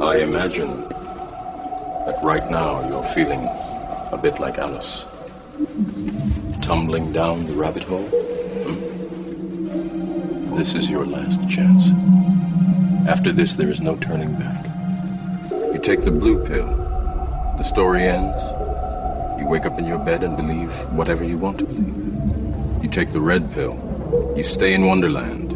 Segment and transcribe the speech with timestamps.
[0.00, 0.88] I imagine
[2.06, 3.40] that right now you're feeling
[4.12, 5.06] a bit like Alice.
[6.62, 8.06] Tumbling down the rabbit hole?
[8.64, 10.54] Hmm?
[10.54, 11.90] This is your last chance.
[13.08, 14.66] After this, there is no turning back.
[15.50, 16.68] You take the blue pill.
[17.58, 18.40] The story ends.
[19.40, 22.84] You wake up in your bed and believe whatever you want to believe.
[22.84, 23.74] You take the red pill.
[24.36, 25.50] You stay in Wonderland.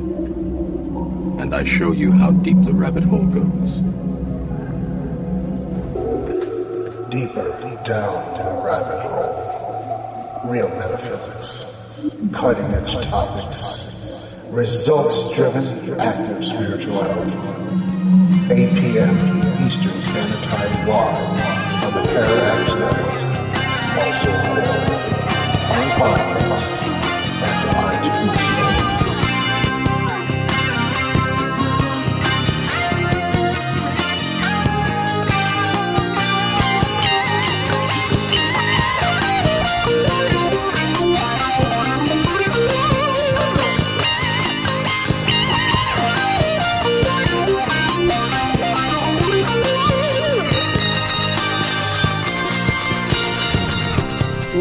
[1.40, 3.91] And I show you how deep the rabbit hole goes.
[7.12, 7.50] Deeper
[7.84, 10.40] down the rabbit hole.
[10.50, 11.66] Real metaphysics.
[12.32, 14.32] Cutting edge topics.
[14.48, 15.62] Results driven
[16.00, 17.36] active spirituality.
[18.50, 19.14] 8 p.m.
[19.60, 23.12] Eastern Standard Time live on the Parallax Network.
[24.00, 24.96] Also available
[25.68, 26.70] on podcast
[27.44, 27.60] and
[27.92, 28.41] iTunes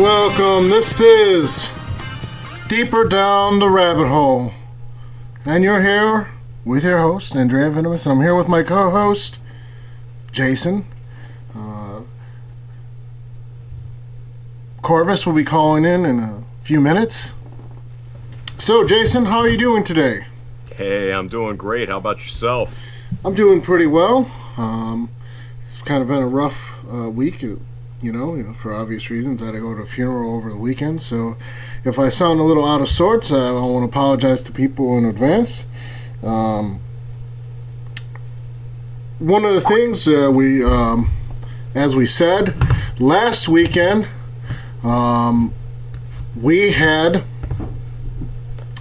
[0.02, 0.67] Welcome.
[0.67, 1.71] This is
[2.67, 4.52] Deeper Down the Rabbit Hole.
[5.45, 6.31] And you're here
[6.66, 9.38] with your host, Andrieh Vitimus, and I'm here with my co host,
[10.31, 10.88] Jason.
[11.55, 12.02] Uh,
[14.81, 17.35] Corvis will be calling in in a few minutes.
[18.57, 20.25] So, Jason, how are you doing today?
[20.75, 21.89] Hey, I'm doing great.
[21.89, 22.81] How about yourself?
[23.23, 24.31] I'm doing pretty well.
[24.57, 25.11] Um,
[25.61, 27.44] it's kind of been a rough uh, week,
[28.02, 29.41] you know, for obvious reasons.
[29.41, 31.38] I had to go to a funeral over the weekend, so
[31.85, 35.05] if I sound a little out of sorts, I want to apologize to people in
[35.05, 35.66] advance.
[36.23, 36.79] Um,
[39.19, 41.11] one of the things uh, we, um,
[41.75, 42.56] as we said
[43.00, 44.07] last weekend,
[44.84, 45.53] um,
[46.40, 47.23] we had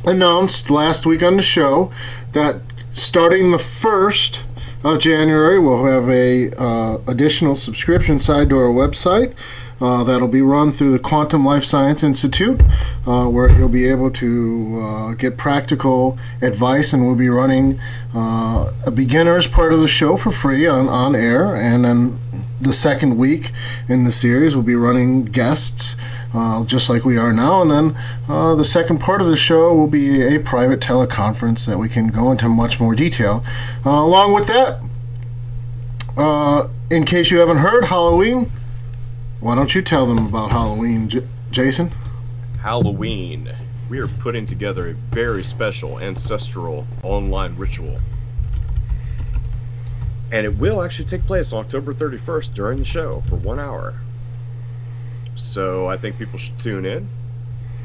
[0.06, 1.92] announced last week on the show
[2.32, 4.44] that starting the first
[4.82, 9.34] of January, we'll have a uh, additional subscription side to our website.
[9.80, 12.60] Uh, that'll be run through the Quantum Life Science Institute,
[13.06, 17.80] uh, where you'll be able to uh, get practical advice, and we'll be running
[18.14, 22.18] uh, a beginner's part of the show for free on, on air, and then
[22.60, 23.52] the second week
[23.88, 25.96] in the series, we'll be running guests.
[26.32, 27.60] Uh, just like we are now.
[27.60, 27.96] And then
[28.28, 32.06] uh, the second part of the show will be a private teleconference that we can
[32.06, 33.42] go into much more detail.
[33.84, 34.80] Uh, along with that,
[36.16, 38.48] uh, in case you haven't heard, Halloween,
[39.40, 41.90] why don't you tell them about Halloween, J- Jason?
[42.62, 43.54] Halloween.
[43.88, 47.98] We are putting together a very special ancestral online ritual.
[50.30, 53.94] And it will actually take place on October 31st during the show for one hour.
[55.34, 57.08] So I think people should tune in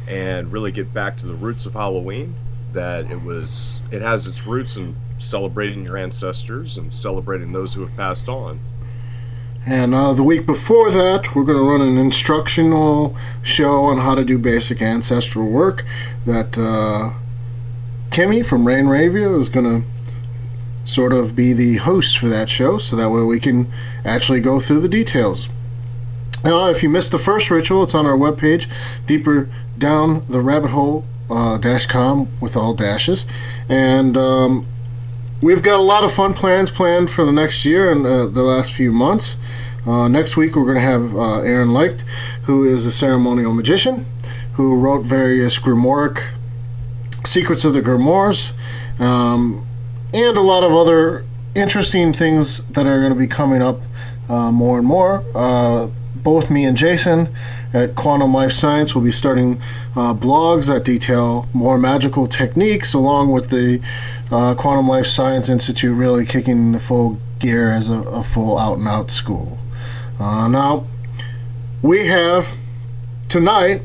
[0.08, 2.36] and really get back to the roots of Halloween.
[2.74, 7.82] That it was, it has its roots in celebrating your ancestors and celebrating those who
[7.82, 8.60] have passed on.
[9.66, 14.14] And uh, the week before that, we're going to run an instructional show on how
[14.14, 15.84] to do basic ancestral work.
[16.26, 17.14] That uh,
[18.12, 19.88] Kimmy from Rain Ravia is going to
[20.84, 23.72] sort of be the host for that show, so that way we can
[24.04, 25.50] actually go through the details.
[26.44, 28.70] Now, if you missed the first ritual, it's on our webpage,
[29.08, 29.50] deeper
[29.80, 33.26] down the rabbit hole uh, dash com with all dashes,
[33.68, 34.68] and um,
[35.42, 38.44] we've got a lot of fun plans planned for the next year and uh, the
[38.44, 39.38] last few months.
[39.86, 42.02] Uh, next week, we're going to have uh, Aaron Leitch,
[42.44, 44.06] who is a ceremonial magician
[44.54, 46.32] who wrote various grimoire
[47.26, 48.54] secrets of the grimoires,
[49.00, 49.66] um,
[50.14, 53.82] and a lot of other interesting things that are going to be coming up
[54.30, 55.24] uh, more and more.
[55.36, 57.30] Uh, both me and Jason
[57.74, 59.62] at Quantum Life Science will be starting
[59.96, 63.82] uh, blogs that detail more magical techniques, along with the
[64.32, 68.78] uh, Quantum Life Science Institute really kicking the full gear as a, a full out
[68.78, 69.58] and out school.
[70.20, 70.86] Uh, now,
[71.82, 72.56] we have
[73.30, 73.82] tonight.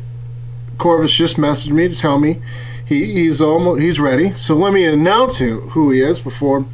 [0.78, 2.40] Corvis just messaged me to tell me
[2.86, 4.34] he, he's almost he's ready.
[4.36, 6.64] So let me announce him who he is before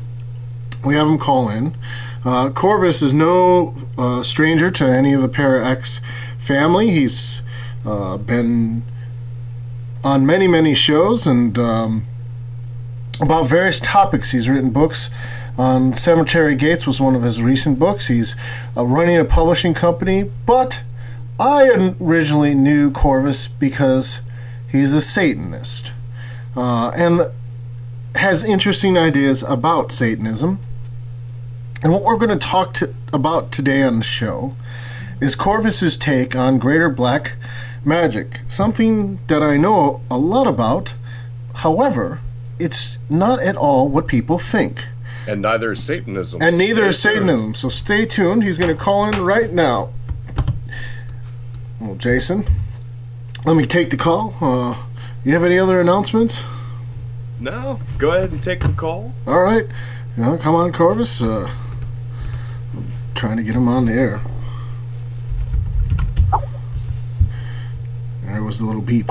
[0.85, 1.77] we have him call in.
[2.25, 6.01] Uh, Corvis is no uh, stranger to any of the Para X
[6.39, 6.91] family.
[6.91, 7.43] He's
[7.85, 8.83] uh, been
[10.03, 12.07] on many, many shows and um,
[13.21, 14.33] about various topics.
[14.33, 15.11] He's written books
[15.59, 18.09] on Cemetery Gates was one of his recent books.
[18.09, 18.37] He's
[18.77, 20.83] uh, running a publishing company, but
[21.41, 24.21] I originally knew Corvis because
[24.71, 25.93] he's a Satanist
[26.55, 27.31] uh, and
[28.17, 30.59] has interesting ideas about Satanism.
[31.83, 32.79] And what we're going to talk
[33.13, 34.57] about today on the show
[35.21, 37.37] is Corvis's take on Greater Black
[37.85, 40.95] Magic, something that I know a lot about.
[41.57, 42.21] However,
[42.59, 44.87] it's not at all what people think.
[45.27, 46.41] And neither is Satanism.
[46.41, 47.27] And neither Stay is tuned.
[47.29, 47.55] Satanism.
[47.55, 48.45] So stay tuned.
[48.45, 49.91] He's going to call in right now.
[51.81, 52.45] Well, Jason,
[53.45, 54.35] let me take the call.
[54.41, 54.77] Uh,
[55.25, 56.45] you have any other announcements?
[57.41, 59.13] No, go ahead and take the call.
[59.27, 59.67] All right.
[60.17, 61.21] Yeah, come on, Corvis.
[61.21, 61.51] Uh,
[62.73, 64.21] I'm trying to get him on the air.
[68.25, 69.09] There was the little beep.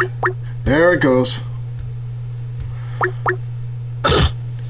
[0.63, 1.39] There it goes.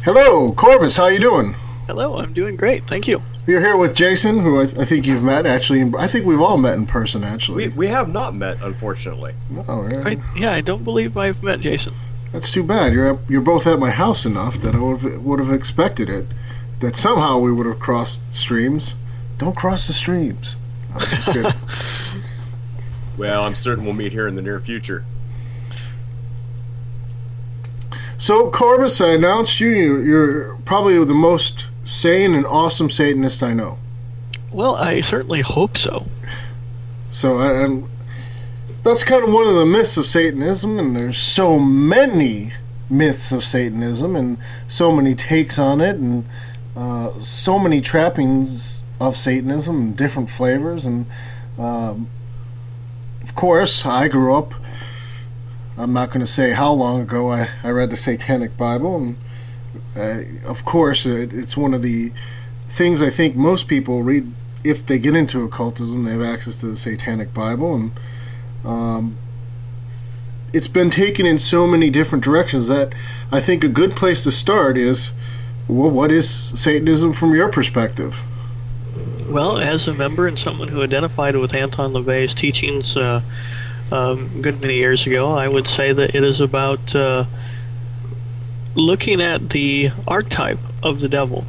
[0.06, 0.98] Hello, Corvis.
[0.98, 1.54] How are you doing?
[1.88, 2.88] Hello, I'm doing great.
[2.88, 3.22] Thank you.
[3.48, 5.46] You're here with Jason, who I, I think you've met.
[5.48, 7.24] Actually, in- I think we've all met in person.
[7.24, 9.34] Actually, We, we have not met, unfortunately.
[9.68, 10.04] oh, yeah.
[10.06, 11.94] I, yeah, I don't believe I've met Jason.
[12.31, 12.94] That's too bad.
[12.94, 16.10] You're at, you're both at my house enough that I would have, would have expected
[16.10, 16.25] it.
[16.81, 18.96] That somehow we would have crossed streams.
[19.40, 20.56] Don't cross the streams.
[20.94, 21.51] I'm.
[23.18, 25.06] Well, I'm certain we'll meet here in the near future.
[28.18, 29.70] So, Corvis, I announced you.
[30.02, 33.78] You're, probably the most sane and awesome Satanist I know.
[34.52, 36.06] Well, I certainly hope so.
[37.12, 37.84] So, I-
[38.84, 42.54] that's kind of one of the myths of Satanism, and there's so many
[42.90, 44.38] myths of Satanism, and
[44.68, 46.24] so many takes on it, and
[46.78, 51.08] uh, so many trappings of Satanism, and different flavors, and
[51.58, 52.08] um,
[53.24, 54.54] of course, I grew up.
[55.77, 59.18] I'm not going to say how long ago I, I read the Satanic Bible, and
[59.95, 62.12] uh, of course, it, it's one of the
[62.69, 64.31] things I think most people read
[64.63, 66.06] if they get into occultism.
[66.06, 67.92] They have access to the Satanic Bible, and
[68.63, 69.18] um,
[70.54, 72.94] it's been taken in so many different directions that
[73.31, 75.12] I think a good place to start is,
[75.68, 78.22] well, what is Satanism from your perspective?
[79.27, 83.22] Well, as a member and someone who identified with Anton LaVey's teachings uh,
[83.92, 87.26] um, good many years ago, I would say that it is about uh,
[88.76, 91.46] looking at the archetype of the devil,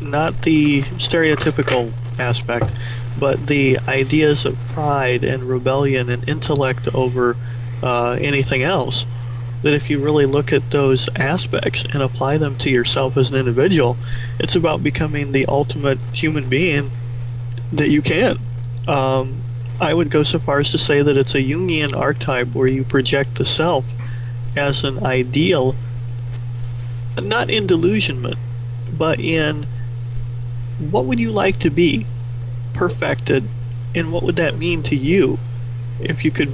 [0.00, 2.72] not the stereotypical aspect,
[3.18, 7.36] but the ideas of pride and rebellion and intellect over
[7.82, 9.06] uh, anything else.
[9.62, 13.36] That if you really look at those aspects and apply them to yourself as an
[13.36, 13.96] individual,
[14.38, 16.90] it's about becoming the ultimate human being
[17.72, 18.38] that you can.
[18.86, 19.42] Um,
[19.80, 22.84] I would go so far as to say that it's a Jungian archetype where you
[22.84, 23.92] project the self
[24.56, 25.74] as an ideal,
[27.22, 28.36] not in delusionment,
[28.96, 29.66] but in
[30.78, 32.06] what would you like to be
[32.72, 33.48] perfected,
[33.94, 35.38] and what would that mean to you
[36.00, 36.52] if you could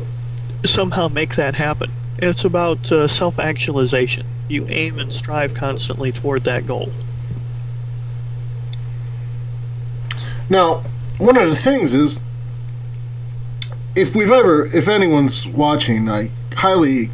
[0.65, 1.91] somehow make that happen?
[2.19, 4.27] It's about uh, self actualization.
[4.49, 6.93] You aim and strive constantly toward that goal.
[10.49, 10.85] Now,
[11.19, 12.21] one of the things is,
[13.94, 17.11] if we've ever, if anyone's watching, I highly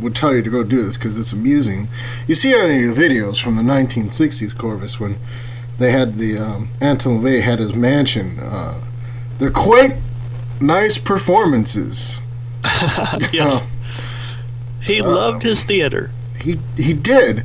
[0.00, 1.88] would tell you to go do this because it's amusing.
[2.26, 5.18] You see on your videos from the 1960s, Corvis, when
[5.78, 8.38] they had the um, Anton LaVey had his mansion.
[8.38, 8.80] Uh,
[9.38, 9.96] they're quite
[10.60, 12.20] nice performances.
[13.32, 13.60] yes.
[13.60, 13.66] Uh,
[14.82, 16.10] He loved his theater.
[16.40, 17.44] he he did,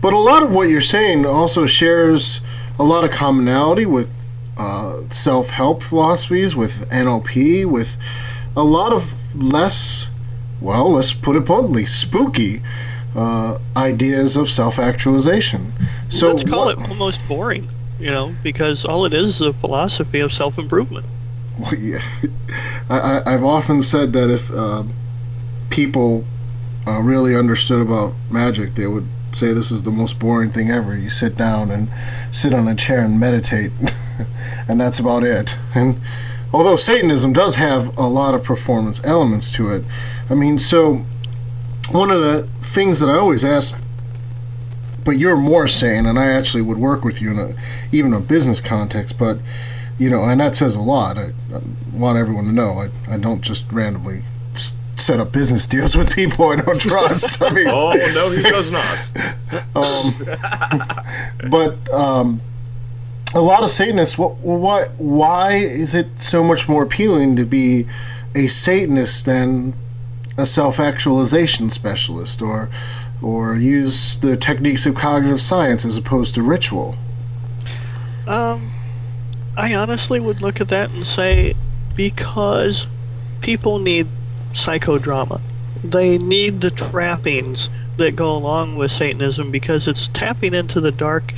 [0.00, 2.40] but a lot of what you're saying also shares
[2.78, 4.25] a lot of commonality with
[4.56, 7.96] uh, self-help philosophies, with NLP, with
[8.56, 10.08] a lot of less,
[10.60, 12.62] well, let's put it bluntly, spooky
[13.14, 15.72] uh, ideas of self-actualization.
[16.08, 17.68] So Let's call what- it almost boring,
[18.00, 21.06] you know, because all it is is a philosophy of self improvement.
[21.58, 22.02] Well, yeah.
[22.90, 24.84] I, I, I've often said that if uh,
[25.70, 26.24] people
[26.86, 30.96] uh, really understood about magic, they would say this is the most boring thing ever.
[30.96, 31.88] You sit down and
[32.30, 33.70] sit on a chair and meditate,
[34.68, 35.56] and that's about it.
[35.74, 36.00] And
[36.52, 39.84] although Satanism does have a lot of performance elements to it,
[40.30, 41.04] I mean, so
[41.90, 43.78] one of the things that I always ask.
[45.04, 47.54] But you're more sane, and I actually would work with you in a,
[47.92, 49.16] even a business context.
[49.16, 49.38] But
[49.98, 51.16] you know, and that says a lot.
[51.16, 51.60] I, I
[51.92, 54.22] want everyone to know I, I don't just randomly
[54.96, 57.40] set up business deals with people I don't trust.
[57.40, 59.08] I mean, Oh, no, he does not.
[61.50, 62.40] but um,
[63.36, 67.86] a lot of Satanists, what, what, why is it so much more appealing to be
[68.34, 69.74] a Satanist than
[70.38, 72.70] a self-actualization specialist, or
[73.22, 76.96] or use the techniques of cognitive science as opposed to ritual?
[78.26, 78.72] Um,
[79.56, 81.54] I honestly would look at that and say
[81.94, 82.86] because
[83.40, 84.06] people need
[84.52, 85.40] psychodrama.
[85.82, 91.32] They need the trappings that go along with Satanism because it's tapping into the dark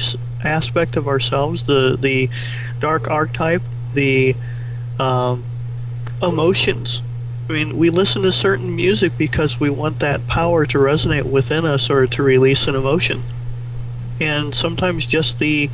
[0.44, 2.28] aspect of ourselves, the the
[2.80, 3.62] dark archetype,
[3.94, 4.34] the
[4.98, 5.44] um,
[6.22, 7.02] emotions.
[7.48, 11.64] I mean, we listen to certain music because we want that power to resonate within
[11.64, 13.22] us or to release an emotion.
[14.20, 15.70] And sometimes just the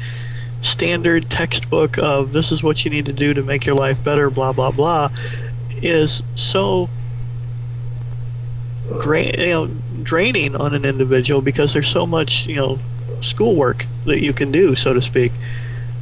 [0.62, 4.30] standard textbook of this is what you need to do to make your life better,
[4.30, 5.11] blah, blah, blah,
[5.83, 6.88] is so
[8.88, 9.71] you know,
[10.02, 12.78] draining on an individual because there's so much, you know,
[13.21, 15.32] schoolwork that you can do, so to speak,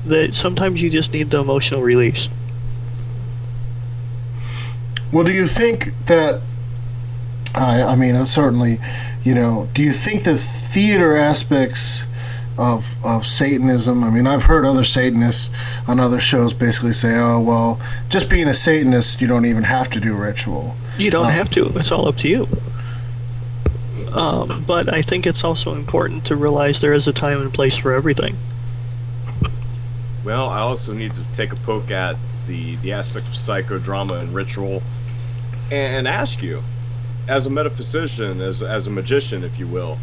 [0.06, 2.28] that sometimes you just need the emotional release.
[5.12, 6.40] Well, do you think that?
[7.54, 8.80] I, I mean, certainly,
[9.22, 9.68] you know.
[9.74, 12.04] Do you think the theater aspects
[12.56, 14.02] of of Satanism?
[14.02, 15.50] I mean, I've heard other Satanists
[15.86, 17.78] on other shows basically say, "Oh, well,
[18.08, 21.66] just being a Satanist, you don't even have to do ritual." You don't have to.
[21.76, 22.48] It's all up to you.
[24.14, 27.78] Um, but I think it's also important to realize there is a time and place
[27.78, 28.36] for everything.
[30.24, 32.16] Well, I also need to take a poke at
[32.46, 34.82] the the aspect of psychodrama and ritual,
[35.70, 36.62] and ask you,
[37.28, 39.98] as a metaphysician, as as a magician, if you will,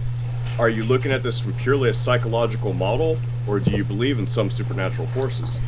[0.58, 4.28] are you looking at this from purely a psychological model, or do you believe in
[4.28, 5.60] some supernatural forces?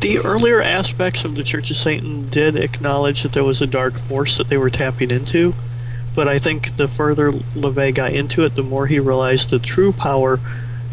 [0.00, 3.94] The earlier aspects of the Church of Satan did acknowledge that there was a dark
[3.94, 5.54] force that they were tapping into,
[6.18, 9.92] but I think the further LaVey got into it, the more he realized the true
[9.92, 10.40] power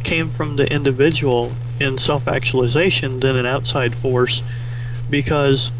[0.03, 1.51] came from the individual
[1.82, 4.44] in self actualization than an outside force.
[5.10, 5.72] Because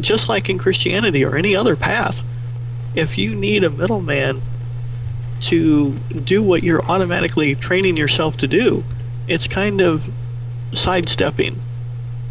[0.00, 2.22] just like in Christianity or any other path,
[2.94, 4.40] if you need a middleman
[5.42, 8.82] to do what you're automatically training yourself to do,
[9.28, 10.08] it's kind of
[10.72, 11.60] sidestepping.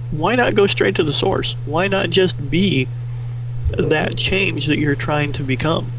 [0.10, 1.56] Why not go straight to the source?
[1.68, 2.88] Why not just be
[3.70, 5.92] that change that you're trying to become?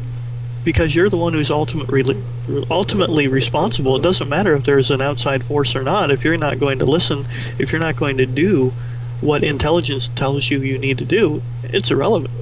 [0.67, 2.21] Because you're the one who's ultimately
[2.69, 3.95] ultimately responsible.
[3.95, 6.11] It doesn't matter if there's an outside force or not.
[6.11, 7.25] If you're not going to listen,
[7.57, 8.73] if you're not going to do
[9.21, 12.33] what intelligence tells you you need to do, it's irrelevant.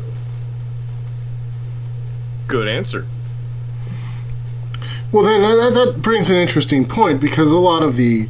[2.48, 3.05] Good answer.
[5.12, 8.27] Well, then that, that brings an interesting point because a lot of the,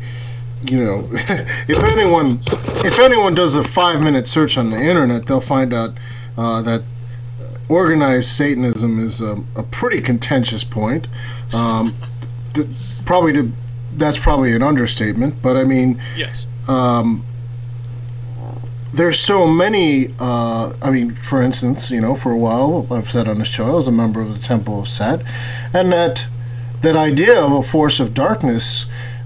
[0.62, 2.42] you know, if anyone,
[2.84, 5.94] if anyone does a five-minute search on the internet, they'll find out
[6.38, 6.82] uh, that
[7.70, 11.08] organized Satanism is a, a pretty contentious point.
[11.54, 11.94] Um,
[12.54, 12.68] d-
[13.06, 13.52] probably to,
[13.96, 16.46] that's probably an understatement, but I mean, Yes.
[16.68, 17.24] um,
[18.94, 20.14] there's so many.
[20.20, 23.68] Uh, I mean, for instance, you know, for a while I've said on this show
[23.72, 25.22] I was a member of the Temple of Set,
[25.74, 26.28] and that
[26.82, 28.86] that idea of a force of darkness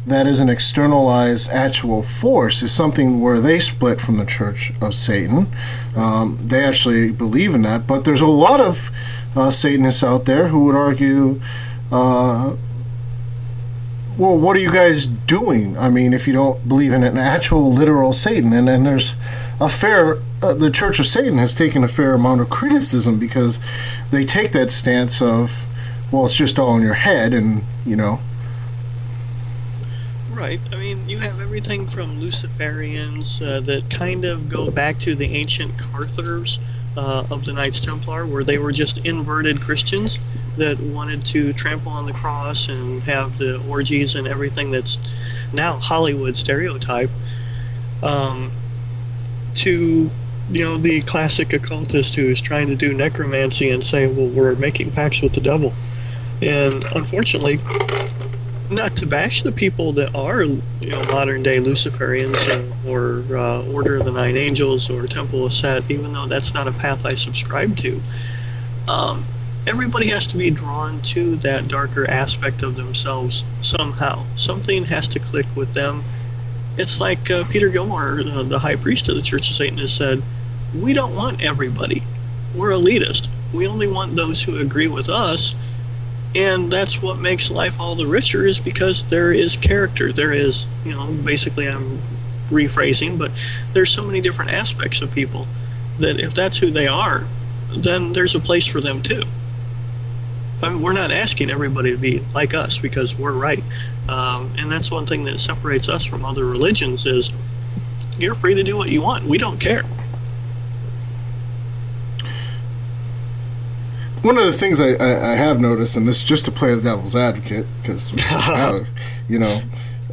[0.09, 4.93] that is an externalized actual force is something where they split from the Church of
[4.93, 5.47] Satan.
[5.95, 8.91] Um, they actually believe in that, but there's a lot of
[9.35, 11.41] uh, Satanists out there who would argue.
[11.91, 12.55] Uh,
[14.17, 15.77] well, what are you guys doing?
[15.77, 19.15] I mean, if you don't believe in an actual literal Satan, and then there's
[19.61, 23.59] a fair, uh, the Church of Satan has taken a fair amount of criticism because
[24.11, 25.65] they take that stance of,
[26.11, 28.19] well, it's just all in your head, and you know,
[30.39, 30.61] Right.
[30.71, 35.35] I mean, you have everything from Luciferians uh, that kind of go back to the
[35.35, 36.59] ancient Cathars
[36.95, 40.17] uh, of the Knights Templar, where they were just inverted Christians
[40.55, 44.97] that wanted to trample on the cross and have the orgies and everything that's
[45.53, 47.09] now Hollywood stereotype.
[48.01, 48.51] Um,
[49.55, 50.09] to
[50.51, 54.55] you know the classic occultist who is trying to do necromancy and say, well, we're
[54.55, 55.73] making pacts with the devil,
[56.41, 57.57] and unfortunately,
[58.71, 62.37] not to bash the people that are you know modern day Luciferians
[62.87, 66.67] or uh, Order of the Nine Angels or Temple of Set, even though that's not
[66.67, 67.99] a path I subscribe to.
[68.87, 69.25] Um,
[69.67, 74.23] everybody has to be drawn to that darker aspect of themselves somehow.
[74.35, 76.03] Something has to click with them.
[76.77, 79.93] It's like uh, Peter Gilmore, uh, the high priest of the Church of Satan, has
[79.93, 80.21] said,
[80.75, 82.03] "We don't want everybody.
[82.55, 83.29] We're elitist.
[83.53, 85.55] We only want those who agree with us."
[86.35, 90.11] And that's what makes life all the richer is because there is character.
[90.11, 91.99] There is you know basically i'm
[92.49, 93.31] rephrasing but
[93.73, 95.45] there's so many different aspects of people
[95.99, 97.25] that if that's who they are
[97.75, 99.23] then there's a place for them too.
[100.61, 103.63] I mean, we're not asking everybody to be like us because we're right.
[104.09, 107.33] Um, and that's one thing that separates us from other religions is
[108.17, 109.25] you're free to do what you want.
[109.25, 109.83] We don't care
[114.21, 116.73] one of the things I, I, I have noticed, and this is just to play
[116.75, 118.11] the devil's advocate, because
[119.29, 119.59] you know,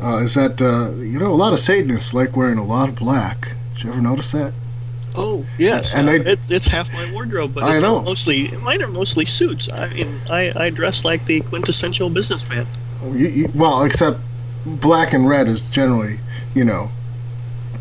[0.02, 2.96] uh, is that uh, you know a lot of Satanists like wearing a lot of
[2.96, 3.52] black.
[3.74, 4.52] Did you ever notice that?
[5.18, 8.02] Oh yes, And and they- it's it's half my wardrobe, but I know.
[8.02, 9.70] mostly mine are mostly suits.
[9.72, 12.66] I mean, I, I dress like the quintessential businessman.
[13.02, 14.20] You, you, well, except
[14.66, 16.18] black and red is generally,
[16.54, 16.90] you know,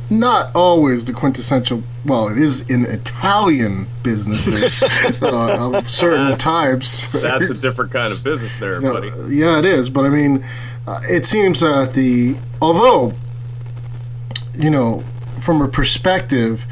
[0.10, 1.84] not always the quintessential.
[2.06, 4.84] Well, it is in Italian businesses
[5.22, 7.08] uh, of certain That's- types.
[7.08, 9.36] That's a different kind of business there, No, buddy.
[9.36, 9.90] yeah, it is.
[9.90, 10.46] But I mean,
[10.88, 13.14] uh, it seems that the although
[14.58, 15.04] you know,
[15.40, 16.66] from a perspective,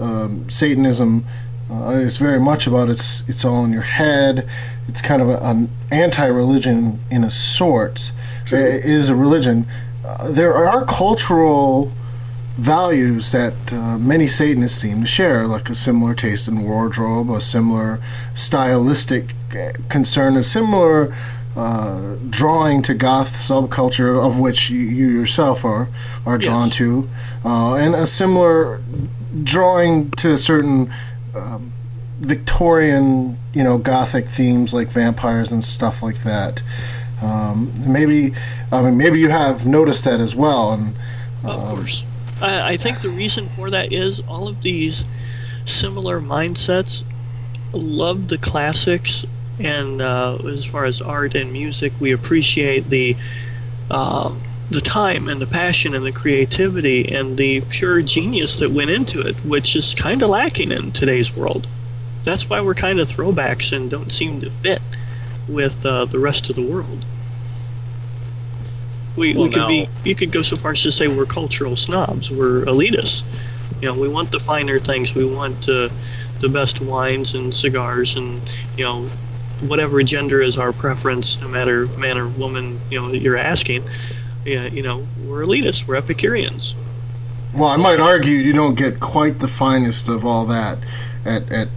[0.00, 1.24] um, Satanism
[1.70, 4.48] uh, is very much about it's it's all in your head.
[4.88, 8.12] It's kind of a, an anti-religion in a sort.
[8.46, 9.66] It is a religion.
[10.04, 11.90] Uh, there are cultural
[12.56, 17.40] values that uh, many Satanists seem to share, like a similar taste in wardrobe, a
[17.40, 18.00] similar
[18.34, 21.14] stylistic uh, concern, a similar
[21.54, 25.88] uh, drawing to goth subculture, of which you, you yourself are
[26.24, 26.76] are drawn Yes.
[26.76, 27.08] to,
[27.44, 28.80] uh, and a similar
[29.42, 30.90] drawing to certain
[31.34, 31.72] um,
[32.20, 36.62] Victorian, you know, gothic themes like vampires and stuff like that.
[37.22, 38.34] Um, maybe,
[38.72, 40.94] I mean, maybe you have noticed that as well, and
[41.44, 42.04] Of course.
[42.40, 45.04] I, I think the reason for that is all of these
[45.64, 47.02] similar mindsets
[47.72, 49.26] love the classics,
[49.62, 53.16] and uh, as far as art and music, we appreciate the
[53.90, 54.40] um,
[54.70, 59.20] the time and the passion and the creativity and the pure genius that went into
[59.20, 61.68] it, which is kind of lacking in today's world.
[62.24, 64.82] That's why we're kind of throwbacks and don't seem to fit
[65.48, 67.04] with uh, the rest of the world.
[69.16, 71.76] We, Well, we could be you could go so far as to say we're cultural
[71.76, 72.30] snobs.
[72.30, 73.24] We're elitists.
[73.80, 75.14] You know, we want the finer things.
[75.14, 75.88] We want uh,
[76.40, 78.40] the best wines and cigars, and
[78.76, 79.08] you know,
[79.66, 82.80] whatever gender is our preference, no matter man or woman.
[82.90, 83.84] You know, you're asking.
[84.44, 85.88] Yeah, you know, we're elitists.
[85.88, 86.74] We're Epicureans.
[87.52, 90.78] Well, I might argue you don't get quite the finest of all that
[91.24, 91.68] at at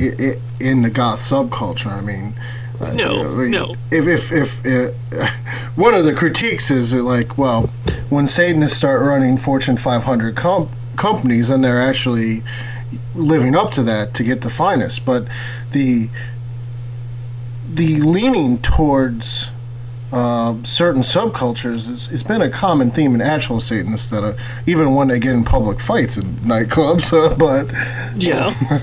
[0.00, 1.86] i i in the goth subculture.
[1.86, 2.34] I mean,
[2.80, 3.76] No, I mean, no.
[3.90, 4.66] If if if
[5.12, 5.26] uh,
[5.74, 7.70] one of the critiques is that, like, well,
[8.08, 12.42] when Satanists start running Fortune 500 com- companies, and they're actually
[13.14, 15.26] living up to that to get the finest, but
[15.72, 16.08] the
[17.68, 19.50] the leaning towards
[20.10, 24.32] uh, certain subcultures has, has been a common theme in actual Satanists that uh,
[24.66, 27.70] even when they get in public fights in nightclubs, uh, but
[28.16, 28.80] Yeah.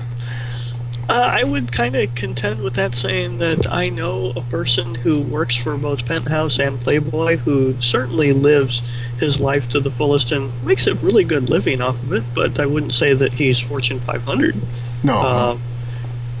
[1.08, 5.22] Uh, I would kind of contend with that, saying that I know a person who
[5.22, 8.82] works for both Penthouse and Playboy who certainly lives
[9.18, 12.58] his life to the fullest and makes a really good living off of it, but
[12.58, 14.56] I wouldn't say that he's Fortune 500.
[15.04, 15.58] no, Uh,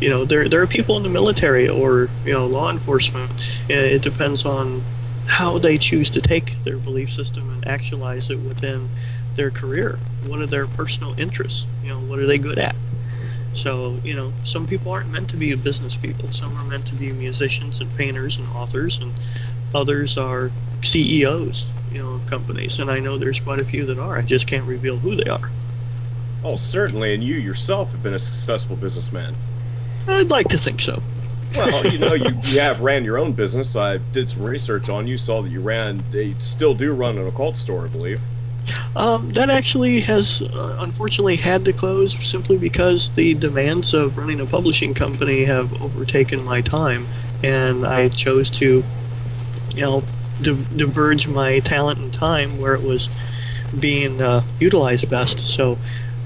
[0.00, 3.62] you know, there, there are people in the military or, you know, law enforcement.
[3.68, 4.82] It depends on
[5.26, 8.88] how they choose to take their belief system and actualize it within
[9.36, 9.98] their career.
[10.26, 11.66] What are their personal interests?
[11.82, 12.74] You know, what are they good at?
[13.56, 16.30] So, you know, some people aren't meant to be business people.
[16.30, 19.12] Some are meant to be musicians and painters and authors, and
[19.74, 20.50] others are
[20.82, 22.78] CEOs, you know, of companies.
[22.78, 24.16] And I know there's quite a few that are.
[24.16, 25.50] I just can't reveal who they are.
[26.44, 29.34] Oh, certainly, and you yourself have been a successful businessman.
[30.06, 31.02] I'd like to think so.
[31.56, 33.74] Well, you know, you, you have ran your own business.
[33.74, 37.26] I did some research on you, saw that you ran, they still do run an
[37.26, 38.20] occult store, I believe.
[38.94, 44.40] Um, that actually has uh, unfortunately had to close simply because the demands of running
[44.40, 47.06] a publishing company have overtaken my time,
[47.44, 48.82] and I chose to,
[49.74, 50.02] you know,
[50.40, 53.08] di- diverge my talent and time where it was
[53.78, 55.38] being uh, utilized best.
[55.38, 55.78] So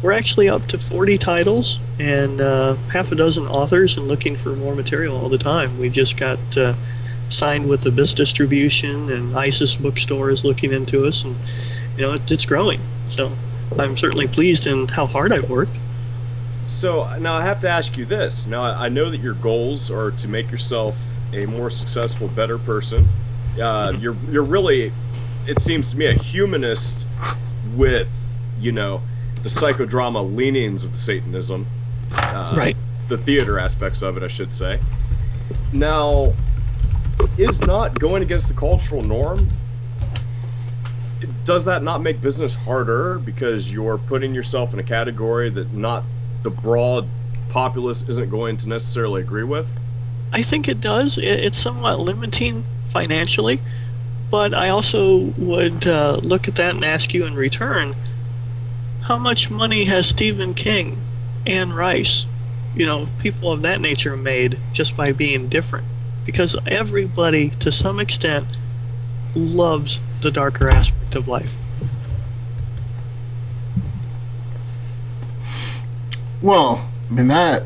[0.03, 4.51] we're actually up to 40 titles and uh, half a dozen authors and looking for
[4.51, 5.79] more material all the time.
[5.79, 6.75] We just got uh,
[7.29, 11.37] signed with BIS distribution, and ISIS bookstore is looking into us, and
[12.01, 12.81] you know, it, it's growing.
[13.11, 13.31] So
[13.79, 15.77] I'm certainly pleased in how hard I've worked.
[16.67, 18.47] So now I have to ask you this.
[18.47, 20.97] Now I I know that your goals are to make yourself
[21.35, 23.07] a more successful, better person.
[23.61, 24.93] Uh, you're you're really,
[25.47, 27.07] it seems to me, a humanist
[27.77, 28.11] with
[28.59, 29.03] you know
[29.43, 31.67] the psychodrama leanings of the Satanism,
[32.13, 32.77] uh, Right.
[33.09, 34.79] The theater aspects of it, I should say.
[35.73, 36.33] Now,
[37.37, 39.49] is not going against the cultural norm.
[41.51, 46.05] Does that not make business harder because you're putting yourself in a category that not
[46.45, 47.09] the broad
[47.49, 49.69] populace isn't going to necessarily agree with?
[50.33, 51.19] I think it does.
[51.19, 53.59] It's somewhat limiting financially,
[54.31, 57.97] but I also would uh, look at that and ask you in return
[59.03, 60.99] how much money has Stephen King,
[61.49, 62.27] Anne Rice,
[62.77, 65.89] you know, people of that nature made just by being different?
[66.25, 68.47] Because everybody, to some extent,
[69.35, 71.55] loves the darker aspect of life.
[76.43, 77.65] Well, I mean that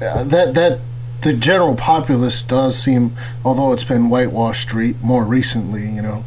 [0.00, 0.80] that that
[1.22, 6.24] the general populace does seem, although it's been whitewashed re- more recently, you know,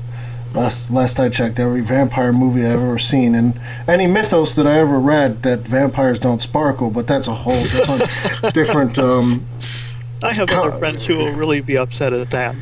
[0.53, 4.79] Last last I checked, every vampire movie I've ever seen, and any mythos that I
[4.79, 8.99] ever read that vampires don't sparkle, but that's a whole different different.
[8.99, 9.47] Um,
[10.23, 12.55] I have other friends who will really be upset at that.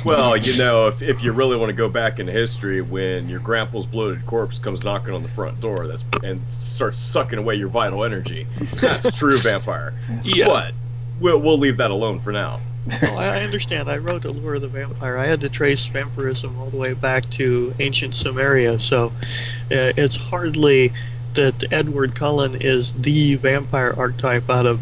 [0.04, 3.40] Well, you know, if, if you really want to go back in history, when your
[3.40, 7.68] grandpa's bloated corpse comes knocking on the front door, that's and starts sucking away your
[7.68, 9.94] vital energy, that's a true vampire.
[10.22, 10.46] Yeah.
[10.46, 10.74] But
[11.20, 12.60] we'll we'll leave that alone for now.
[13.02, 13.90] Well, I I understand.
[13.90, 15.16] I wrote Allure of the Vampire.
[15.16, 20.16] I had to trace vampirism all the way back to ancient Sumeria, so uh, it's
[20.16, 20.92] hardly
[21.34, 24.80] that Edward Cullen is the vampire archetype out of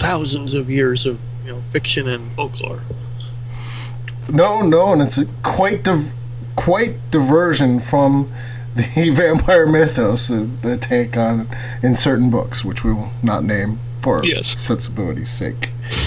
[0.00, 2.80] thousands of years of you know fiction and folklore.
[4.32, 6.12] no, no, and it's a quite div-
[6.56, 8.30] quite diversion from
[8.74, 11.46] the vampire mythos that they take on
[11.82, 14.58] in certain books, which we will not name for Yes.
[14.58, 15.70] sensibility's sake.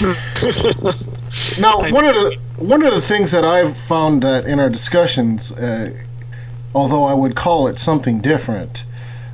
[1.60, 5.52] now, one of the one of the things that I've found that in our discussions,
[5.52, 5.92] uh,
[6.74, 8.84] although I would call it something different,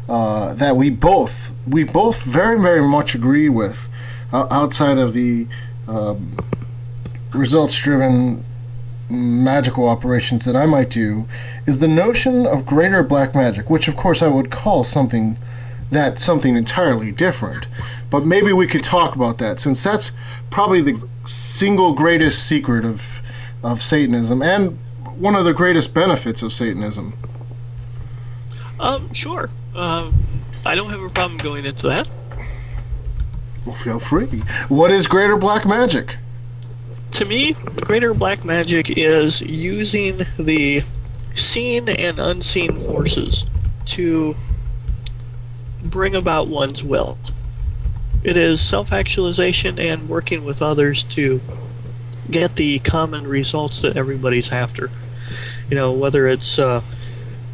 [0.08, 3.89] uh, that we both we both very very much agree with, uh,
[4.32, 5.46] outside of the
[5.88, 6.36] um,
[7.32, 8.44] results driven
[9.08, 11.26] magical operations that I might do,
[11.66, 15.36] is the notion of greater black magic, which of course I would call something
[15.90, 17.66] that something entirely different.
[18.10, 20.12] But maybe we could talk about that since that's
[20.50, 23.22] probably the single greatest secret of
[23.62, 24.78] of Satanism and
[25.18, 27.12] one of the greatest benefits of Satanism.
[28.78, 29.50] Um, sure.
[29.74, 30.14] Um,
[30.64, 32.10] I don't have a problem going into that.
[33.64, 34.42] Well, feel free.
[34.68, 36.16] What is greater black magic?
[37.12, 40.82] To me, greater black magic is using the
[41.34, 43.44] seen and unseen forces
[43.86, 44.34] to
[45.84, 47.18] bring about one's will.
[48.22, 51.40] It is self actualization and working with others to
[52.30, 54.90] get the common results that everybody's after.
[55.68, 56.82] You know, whether it's uh,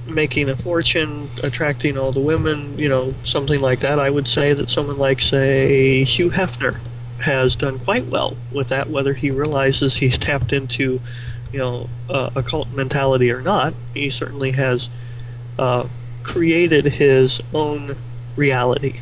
[0.07, 3.99] making a fortune, attracting all the women, you know, something like that.
[3.99, 6.81] I would say that someone like, say, Hugh Hefner
[7.21, 11.01] has done quite well with that, whether he realizes he's tapped into,
[11.53, 13.75] you know, uh, occult mentality or not.
[13.95, 14.90] He certainly has
[15.59, 15.88] uh,
[16.23, 17.97] created his own
[18.37, 19.01] reality.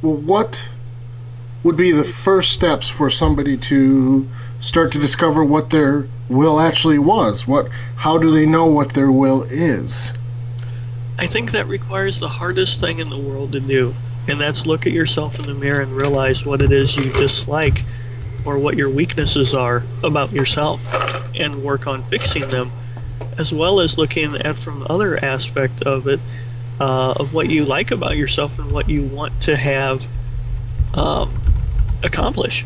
[0.00, 0.68] Well, what
[1.62, 4.28] would be the first steps for somebody to
[4.62, 7.46] start to discover what their will actually was?
[7.46, 10.14] What how do they know what their will is?
[11.18, 13.92] I think that requires the hardest thing in the world to do,
[14.28, 17.84] and that's look at yourself in the mirror and realize what it is you dislike
[18.46, 20.88] or what your weaknesses are about yourself
[21.38, 22.70] and work on fixing them,
[23.38, 26.20] as well as looking at from other aspect of it
[26.80, 30.06] uh, of what you like about yourself and what you want to have
[30.94, 31.32] um,
[32.02, 32.64] accomplish.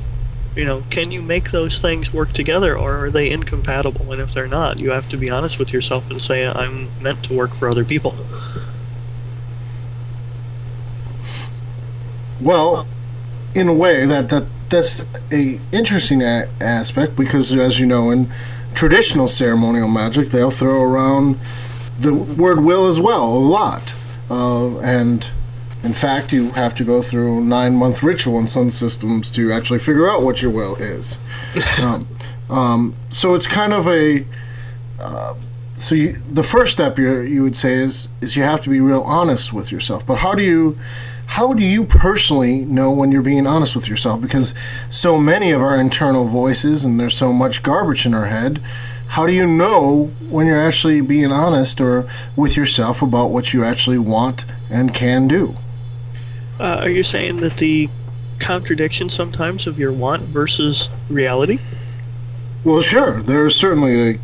[0.56, 4.10] You know, can you make those things work together or are they incompatible?
[4.10, 7.22] And if they're not, you have to be honest with yourself and say, I'm meant
[7.24, 8.14] to work for other people.
[12.40, 12.86] Well,
[13.54, 18.30] in a way that that that's a interesting a- aspect because, as you know, in
[18.74, 21.38] traditional ceremonial magic, they'll throw around
[21.98, 23.94] the word will as well a lot,
[24.30, 25.30] uh, and
[25.86, 29.78] in fact, you have to go through a nine-month ritual in some systems to actually
[29.78, 31.18] figure out what your will is.
[31.82, 32.08] um,
[32.50, 34.26] um, so it's kind of a
[35.00, 35.34] uh,
[35.76, 38.80] so you, the first step you you would say is is you have to be
[38.80, 40.04] real honest with yourself.
[40.04, 40.76] But how do you
[41.26, 44.20] how do you personally know when you're being honest with yourself?
[44.20, 44.54] Because
[44.90, 48.60] so many of our internal voices and there's so much garbage in our head.
[49.08, 53.62] How do you know when you're actually being honest or with yourself about what you
[53.62, 55.56] actually want and can do?
[56.58, 57.88] Uh, are you saying that the
[58.38, 61.58] contradiction sometimes of your want versus reality?
[62.64, 63.22] Well, sure.
[63.22, 64.18] There's certainly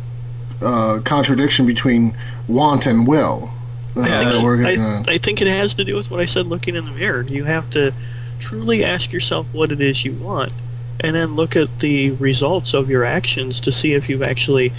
[0.61, 2.15] a uh, contradiction between
[2.47, 3.51] want and will.
[3.95, 6.75] Uh, I think, I, I think it has to do with what I said looking
[6.75, 7.23] in the mirror.
[7.23, 7.93] You have to
[8.39, 10.51] truly ask yourself what it is you want
[10.99, 14.71] and then look at the results of your actions to see if you've actually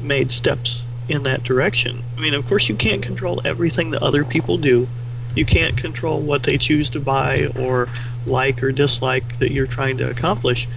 [0.00, 2.02] made steps in that direction.
[2.16, 4.88] I mean, of course, you can't control everything that other people do.
[5.34, 7.88] You can't control what they choose to buy or
[8.26, 10.68] like or dislike that you're trying to accomplish.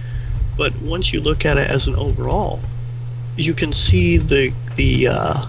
[0.56, 2.60] But once you look at it as an overall,
[3.36, 5.42] you can see the the uh,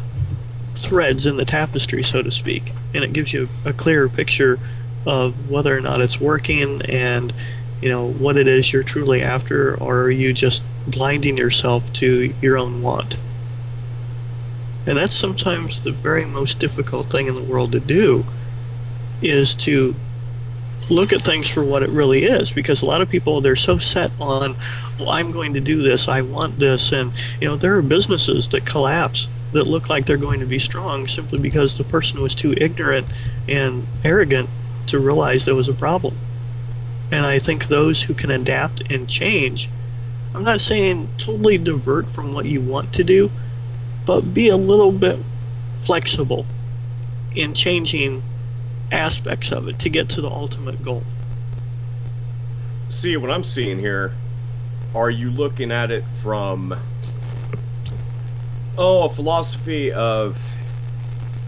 [0.75, 4.59] threads in the tapestry, so to speak, and it gives you a clearer picture
[5.05, 7.33] of whether or not it's working and
[7.81, 12.33] you know what it is you're truly after, or are you just blinding yourself to
[12.41, 13.17] your own want?
[14.85, 18.25] And that's sometimes the very most difficult thing in the world to do
[19.21, 19.95] is to
[20.89, 23.77] look at things for what it really is because a lot of people they're so
[23.77, 24.55] set on
[24.99, 28.47] well i'm going to do this i want this and you know there are businesses
[28.47, 32.35] that collapse that look like they're going to be strong simply because the person was
[32.35, 33.11] too ignorant
[33.47, 34.49] and arrogant
[34.85, 36.15] to realize there was a problem.
[37.11, 39.69] And i think those who can adapt and change
[40.35, 43.31] i'm not saying totally divert from what you want to do
[44.05, 45.19] but be a little bit
[45.79, 46.45] flexible
[47.33, 48.23] in changing
[48.91, 51.03] aspects of it to get to the ultimate goal.
[52.89, 54.13] See, what I'm seeing here,
[54.95, 56.77] are you looking at it from,
[58.77, 60.41] oh, a philosophy of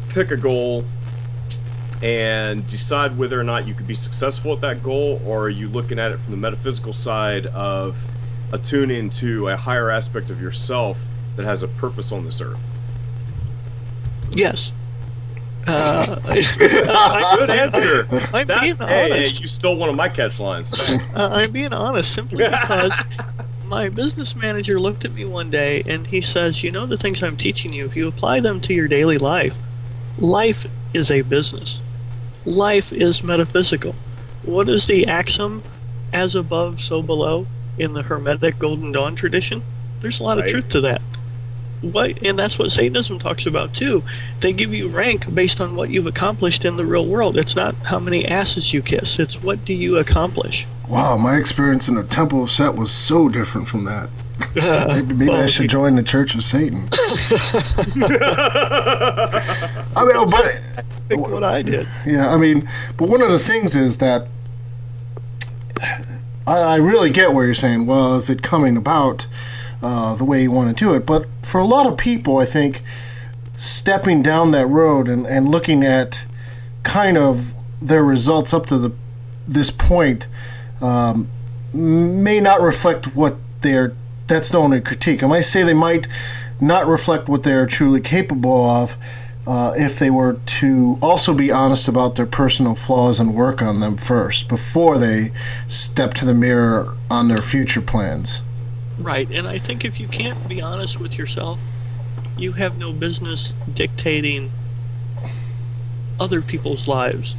[0.10, 0.84] pick a goal
[2.02, 5.68] and decide whether or not you could be successful at that goal, or are you
[5.68, 8.08] looking at it from the metaphysical side of
[8.52, 11.00] attuning to a higher aspect of yourself
[11.36, 12.60] that has a purpose on this earth?
[14.32, 14.72] Yes.
[15.68, 16.16] Uh,
[17.38, 18.08] Good answer.
[18.34, 19.42] I'm That- being hey, honest.
[19.42, 20.72] you stole one of my catch lines.
[21.16, 22.92] Uh, I'm being honest simply because
[23.66, 27.22] my business manager looked at me one day and he says, You know, the things
[27.24, 29.56] I'm teaching you, if you apply them to your daily life,
[30.18, 31.82] life is a business.
[32.46, 33.94] Life is metaphysical.
[34.44, 35.62] What is the axiom,
[36.14, 37.46] as above, so below,
[37.78, 39.62] in the Hermetic Golden Dawn tradition?
[40.02, 40.46] There's a lot Right.
[40.46, 41.02] of truth to that.
[41.82, 44.04] What, and that's what Satanism talks about too.
[44.42, 47.38] They give you rank based on what you've accomplished in the real world.
[47.38, 49.18] It's not how many asses you kiss.
[49.20, 50.68] It's what do you accomplish.
[50.90, 54.10] Wow, my experience in the Temple of Set was so different from that.
[54.56, 56.88] Maybe, maybe I should join the Church of Satan.
[59.96, 61.88] I mean, but think what I did.
[62.06, 64.28] Yeah, I mean, but one of the things is that
[66.48, 67.86] I, I really get where you're saying.
[67.86, 69.28] Well, is it coming about
[69.82, 71.06] uh, the way you want to do it?
[71.06, 72.82] But for a lot of people, I think
[73.58, 76.26] stepping down that road and, and looking at
[76.84, 78.92] kind of their results up to the
[79.48, 80.28] this point
[80.82, 81.28] um,
[81.74, 83.94] may not reflect what they're.
[84.28, 85.24] That's the only critique.
[85.24, 86.08] I might say they might
[86.62, 88.96] not reflect what they're truly capable of
[89.48, 93.80] uh, if they were to also be honest about their personal flaws and work on
[93.80, 95.32] them first before they
[95.68, 98.42] step to the mirror on their future plans.
[99.00, 101.60] Right, and I think if you can't be honest with yourself,
[102.38, 104.52] you have no business dictating
[106.20, 107.36] other people's lives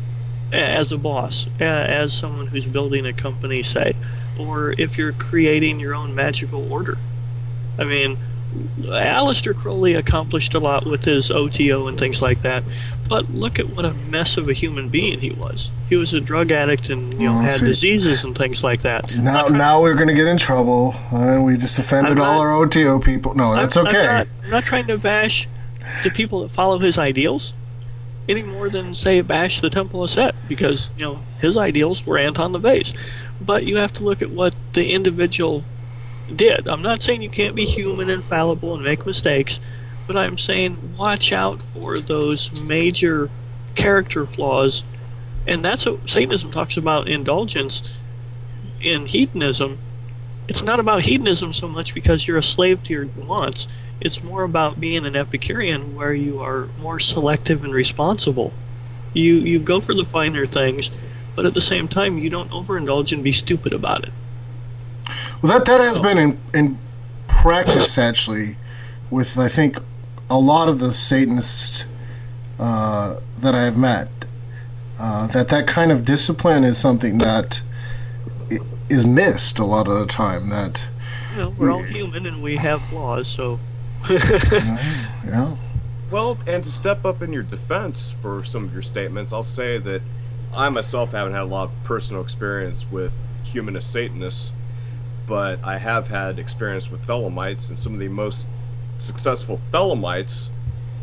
[0.53, 3.95] as a boss, as someone who's building a company, say,
[4.39, 6.99] or if you're creating your own magical order.
[7.79, 8.17] I mean,
[8.81, 12.65] Aleister Crowley accomplished a lot with his OTO and things like that,
[13.11, 15.69] but look at what a mess of a human being he was.
[15.89, 17.67] He was a drug addict and you know Oh, had see.
[17.67, 19.15] diseases and things like that.
[19.17, 20.95] Now, now we're going to get in trouble.
[21.11, 23.35] Uh, we just offended I'm all our OTO people.
[23.35, 24.07] No, that's I'm, okay.
[24.07, 25.49] I'm not, I'm not trying to bash
[26.05, 27.53] the people that follow his ideals
[28.29, 32.17] any more than say bash the Temple of Set because you know his ideals were
[32.17, 32.97] Anton the LaVey's.
[33.41, 35.65] But you have to look at what the individual
[36.35, 36.69] did.
[36.69, 39.59] I'm not saying you can't be human and fallible and make mistakes,
[40.11, 43.31] but I'm saying watch out for those major
[43.77, 44.83] character flaws.
[45.47, 47.95] And that's what Satanism talks about indulgence
[48.81, 49.79] in hedonism.
[50.49, 53.69] It's not about hedonism so much because you're a slave to your wants.
[54.01, 58.53] It's more about being an Epicurean where you are more selective and responsible.
[59.15, 60.91] You you go for the finer things,
[61.37, 64.13] but at the same time you don't overindulge and be stupid about it.
[65.41, 66.79] Well, that that has been in in
[67.29, 68.57] practice actually,
[69.09, 69.79] with I think
[70.31, 71.85] a lot of the Satanists
[72.59, 74.09] uh, that I have met.
[74.99, 77.63] Uh, that that kind of discipline is something that
[78.89, 80.51] is missed a lot of the time.
[80.51, 80.89] That
[81.33, 83.59] You know, we're all human and we have flaws, so
[84.11, 85.57] yeah,
[86.11, 89.79] Well, and to step up in your defense for some of your statements, I'll say
[89.79, 90.03] that
[90.55, 94.53] I myself haven't had a lot of personal experience with humanist Satanists,
[95.27, 98.49] but I have had experience with Thelemites, and some of the most
[99.03, 100.51] successful Thelemites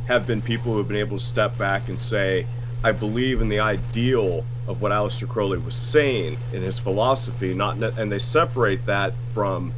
[0.07, 2.45] have been people who have been able to step back and say,
[2.83, 7.77] I believe in the ideal of what Aleister Crowley was saying in his philosophy, not
[7.77, 9.73] and they separate that from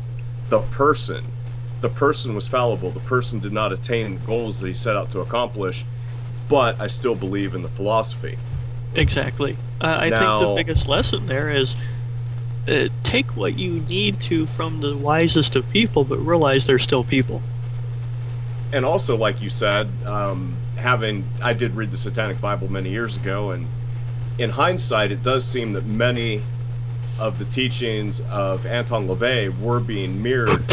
[0.49, 1.25] the person.
[1.81, 2.89] The person was fallible.
[2.89, 5.85] The person did not attain the goals that he set out to accomplish,
[6.49, 8.37] but I still believe in the philosophy.
[8.95, 9.55] exactly.
[9.79, 11.75] Uh, I think the biggest lesson there is
[12.67, 17.03] uh, take what you need to from the wisest of people, but realize they're still
[17.03, 17.41] people.
[18.71, 23.17] And also like you said um, having i did read the satanic bible many years
[23.17, 23.67] ago and
[24.37, 26.41] in hindsight it does seem that many
[27.19, 30.63] of the teachings of anton lavey were being mirrored.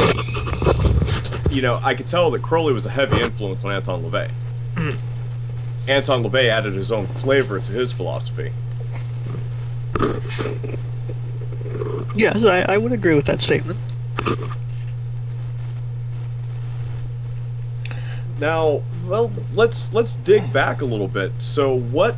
[1.50, 4.30] You know i could tell that crowley was a heavy influence on anton lavey.
[5.88, 8.52] Anton lavey added his own flavor to his philosophy.
[12.14, 13.78] Yes, I, I would agree with that statement.
[18.38, 21.32] Now, well, let's let's dig back a little bit.
[21.40, 22.16] So, what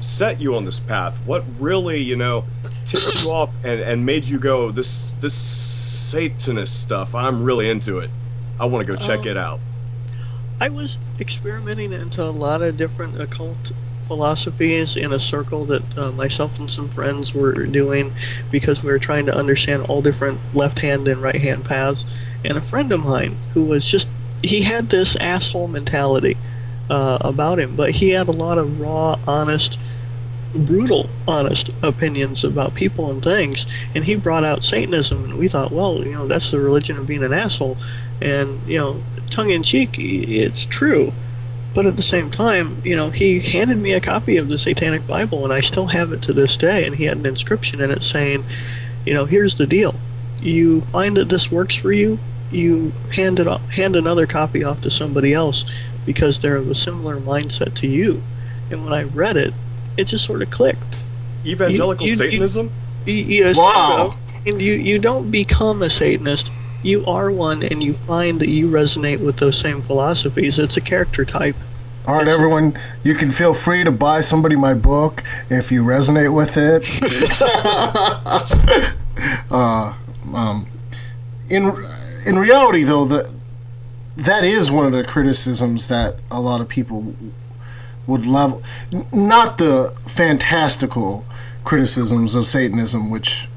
[0.00, 1.16] set you on this path?
[1.26, 2.44] What really, you know,
[2.86, 7.14] tipped you off and, and made you go this this Satanist stuff?
[7.14, 8.10] I'm really into it.
[8.58, 9.60] I want to go check Um, it out.
[10.60, 13.72] I was experimenting into a lot of different occult
[14.08, 18.12] philosophies in a circle that uh, myself and some friends were doing
[18.50, 22.04] because we were trying to understand all different left hand and right hand paths.
[22.44, 24.08] And a friend of mine who was just,
[24.42, 26.36] he had this asshole mentality
[26.90, 29.78] uh, about him, but he had a lot of raw, honest,
[30.54, 33.66] brutal, honest opinions about people and things.
[33.94, 37.06] And he brought out Satanism, and we thought, well, you know, that's the religion of
[37.06, 37.76] being an asshole.
[38.20, 41.12] And, you know, tongue in cheek, it's true.
[41.74, 45.06] But at the same time, you know, he handed me a copy of the Satanic
[45.06, 46.86] Bible, and I still have it to this day.
[46.86, 48.44] And he had an inscription in it saying,
[49.06, 49.94] you know, here's the deal:
[50.40, 52.18] you find that this works for you,
[52.50, 55.64] you hand it off, hand another copy off to somebody else
[56.06, 58.22] because they're of a similar mindset to you.
[58.70, 59.52] And when I read it,
[59.96, 61.02] it just sort of clicked.
[61.44, 62.70] Evangelical you- you- Satanism?
[63.06, 64.16] Y- Yes, Wow.
[64.46, 66.50] And you you don't become a Satanist.
[66.82, 70.58] You are one, and you find that you resonate with those same philosophies.
[70.58, 71.56] It's a character type.
[72.06, 76.32] All right, everyone, you can feel free to buy somebody my book if you resonate
[76.32, 76.86] with it.
[79.50, 79.92] uh,
[80.34, 80.66] um,
[81.50, 81.74] in
[82.28, 83.32] in reality, though, the
[84.16, 87.14] that is one of the criticisms that a lot of people
[88.06, 88.62] would level.
[88.92, 91.24] n- Not the fantastical
[91.64, 93.48] criticisms of Satanism, which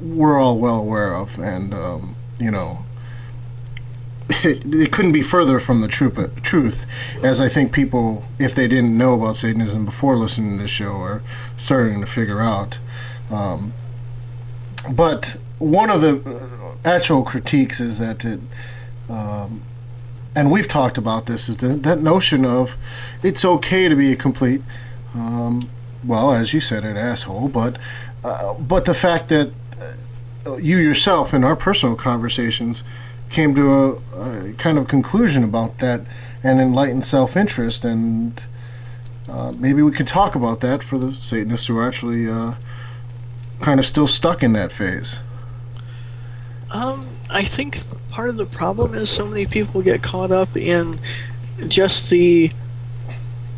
[0.00, 2.84] we're all well aware of, and um, you know,
[4.30, 6.86] it, it couldn't be further from the truth, truth,
[7.22, 10.94] as I think people, if they didn't know about Satanism before listening to the show,
[11.02, 11.22] are
[11.56, 12.78] starting to figure out.
[13.30, 13.72] Um,
[14.90, 16.14] but one of the
[16.84, 18.40] actual critiques is that it,
[19.08, 19.62] um,
[20.34, 22.76] and we've talked about this, is that, that notion of
[23.22, 24.62] it's okay to be a complete,
[25.14, 25.68] um,
[26.04, 27.76] well, as you said, an asshole, but
[28.24, 29.52] uh, but the fact that
[30.46, 32.82] uh, you yourself in our personal conversations
[33.30, 36.02] came to a, a kind of conclusion about that
[36.44, 38.42] and enlightened self-interest and
[39.28, 42.54] uh, maybe we could talk about that for the satanists who are actually uh,
[43.60, 45.18] kind of still stuck in that phase
[46.72, 50.98] Um, I think part of the problem is so many people get caught up in
[51.68, 52.50] just the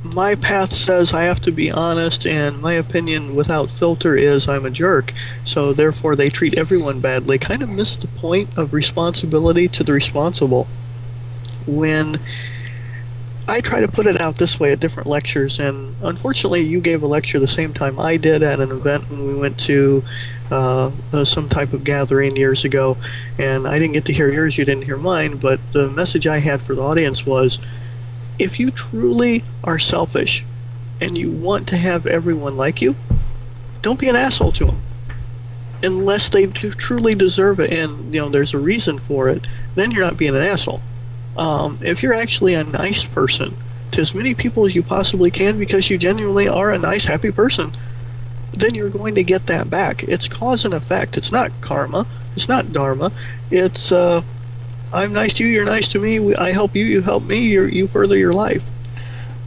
[0.05, 4.66] my path says I have to be honest, and my opinion without filter is I'm
[4.66, 5.12] a jerk.
[5.44, 7.38] So therefore, they treat everyone badly.
[7.38, 10.66] Kind of miss the point of responsibility to the responsible.
[11.66, 12.16] When
[13.48, 17.03] I try to put it out this way at different lectures, and unfortunately, you gave
[17.03, 20.03] a lecture the same time I did at an event when we went to
[20.50, 22.96] uh, uh, some type of gathering years ago,
[23.38, 26.38] and I didn't get to hear yours, you didn't hear mine, but the message I
[26.38, 27.59] had for the audience was
[28.38, 30.44] if you truly are selfish
[31.00, 32.96] and you want to have everyone like you,
[33.83, 34.80] don't be an asshole to them.
[35.83, 40.04] Unless they truly deserve it and you know there's a reason for it, then you're
[40.04, 40.80] not being an asshole.
[41.37, 43.57] Um, if you're actually a nice person
[43.92, 47.30] to as many people as you possibly can because you genuinely are a nice, happy
[47.30, 47.72] person,
[48.59, 50.03] then you're going to get that back.
[50.05, 51.17] It's cause and effect.
[51.17, 52.07] It's not karma.
[52.35, 53.12] It's not dharma.
[53.51, 54.23] It's uh,
[54.93, 55.51] I'm nice to you.
[55.51, 56.35] You're nice to me.
[56.35, 56.85] I help you.
[56.85, 57.38] You help me.
[57.38, 58.69] you you further your life.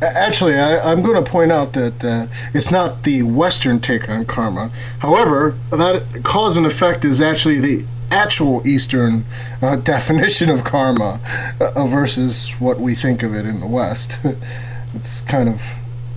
[0.01, 4.25] Actually, I, I'm going to point out that uh, it's not the Western take on
[4.25, 4.71] karma.
[4.99, 9.25] However, that cause and effect is actually the actual Eastern
[9.61, 11.19] uh, definition of karma
[11.59, 14.19] uh, versus what we think of it in the West.
[14.93, 15.63] it's kind of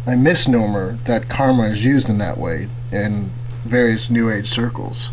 [0.06, 3.30] a misnomer that karma is used in that way in
[3.62, 5.10] various New Age circles.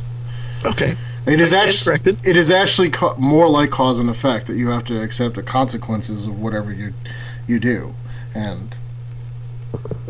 [0.65, 0.95] Okay.
[1.25, 4.85] It is actually it is actually ca- more like cause and effect that you have
[4.85, 6.93] to accept the consequences of whatever you
[7.47, 7.93] you do,
[8.33, 8.77] and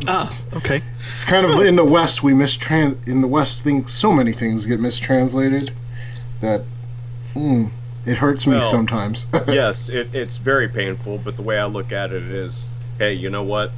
[0.08, 0.32] Ah.
[0.54, 0.82] Okay.
[1.00, 4.66] it's kind of in the West we mistran in the West things so many things
[4.68, 5.72] get mistranslated
[6.40, 6.62] that
[7.34, 7.72] mm,
[8.06, 9.26] it hurts me Well, sometimes.
[9.48, 12.70] yes, it, it's very painful, but the way I look at it is
[13.00, 13.72] hey, you know what?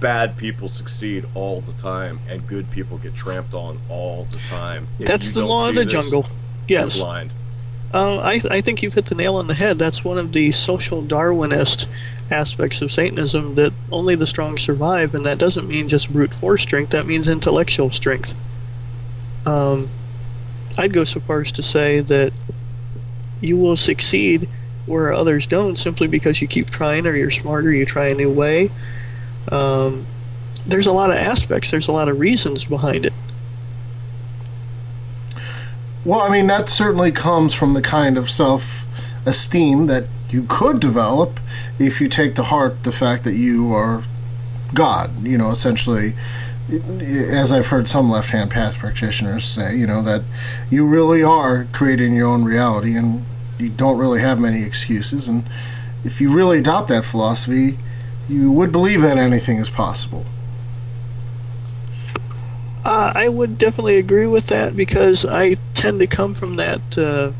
[0.00, 4.88] Bad people succeed all the time, and good people get tramped on all the time.
[4.98, 6.26] If That's the law of the this, jungle.
[6.68, 6.98] Yes.
[6.98, 7.32] blind.
[7.92, 9.78] Uh, I, I think you've hit the nail on the head.
[9.78, 11.86] That's one of the social Darwinist
[12.30, 16.62] aspects of Satanism that only the strong survive, and that doesn't mean just brute force
[16.62, 18.34] strength, that means intellectual strength.
[19.46, 19.88] Um,
[20.78, 22.32] I'd go so far as to say that
[23.40, 24.48] you will succeed
[24.86, 28.32] where others don't simply because you keep trying or you're smarter, you try a new
[28.32, 28.70] way.
[29.50, 30.06] Um,
[30.66, 33.12] there's a lot of aspects, there's a lot of reasons behind it.
[36.04, 38.86] Well, I mean, that certainly comes from the kind of self
[39.26, 41.40] esteem that you could develop
[41.78, 44.04] if you take to heart the fact that you are
[44.74, 45.22] God.
[45.22, 46.14] You know, essentially,
[46.70, 50.22] as I've heard some left hand path practitioners say, you know, that
[50.70, 53.24] you really are creating your own reality and
[53.58, 55.28] you don't really have many excuses.
[55.28, 55.44] And
[56.04, 57.76] if you really adopt that philosophy,
[58.30, 60.24] you would believe that anything is possible.
[62.84, 67.32] Uh, I would definitely agree with that because I tend to come from that uh,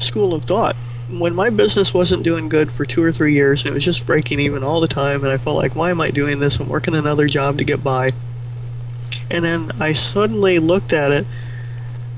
[0.00, 0.76] school of thought.
[1.10, 4.06] When my business wasn't doing good for two or three years and it was just
[4.06, 6.58] breaking even all the time, and I felt like, why am I doing this?
[6.58, 8.10] I'm working another job to get by.
[9.30, 11.26] And then I suddenly looked at it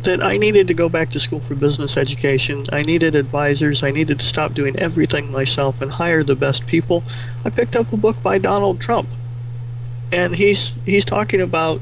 [0.00, 2.64] that I needed to go back to school for business education.
[2.72, 3.82] I needed advisors.
[3.82, 7.02] I needed to stop doing everything myself and hire the best people.
[7.44, 9.08] I picked up a book by Donald Trump,
[10.12, 11.80] and he's he's talking about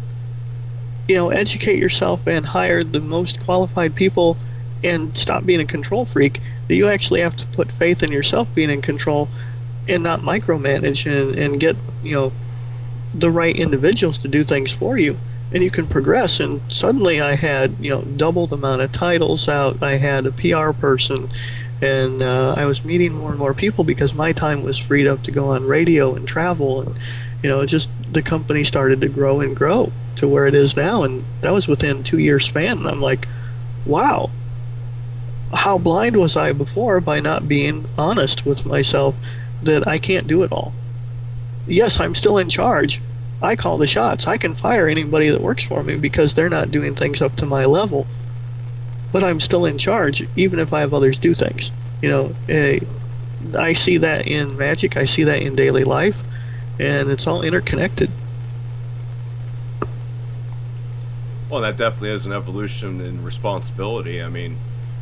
[1.09, 4.37] you know, educate yourself and hire the most qualified people
[4.83, 8.53] and stop being a control freak, that you actually have to put faith in yourself
[8.55, 9.29] being in control
[9.89, 12.33] and not micromanage and, and get, you know,
[13.15, 15.19] the right individuals to do things for you.
[15.55, 16.41] And you can progress.
[16.41, 19.83] And suddenly I had, you know, double the amount of titles out.
[19.83, 21.29] I had a PR person
[21.81, 25.23] and uh, I was meeting more and more people because my time was freed up
[25.25, 26.81] to go on radio and travel.
[26.81, 26.99] And,
[27.43, 31.03] you know, just the company started to grow and grow to where it is now,
[31.03, 32.79] and that was within two year span.
[32.79, 33.27] And I'm like,
[33.85, 34.31] wow,
[35.53, 39.15] how blind was I before by not being honest with myself
[39.63, 40.73] that I can't do it all?
[41.67, 43.01] Yes, I'm still in charge.
[43.43, 44.27] I call the shots.
[44.27, 47.47] I can fire anybody that works for me because they're not doing things up to
[47.47, 48.07] my level.
[49.13, 51.71] But I'm still in charge, even if I have others do things.
[52.03, 52.81] You know, eh,
[53.59, 54.97] I see that in magic.
[54.97, 56.23] I see that in daily life,
[56.81, 58.11] and it's all interconnected.
[61.49, 64.21] Well, that definitely is an evolution in responsibility.
[64.23, 64.57] I mean,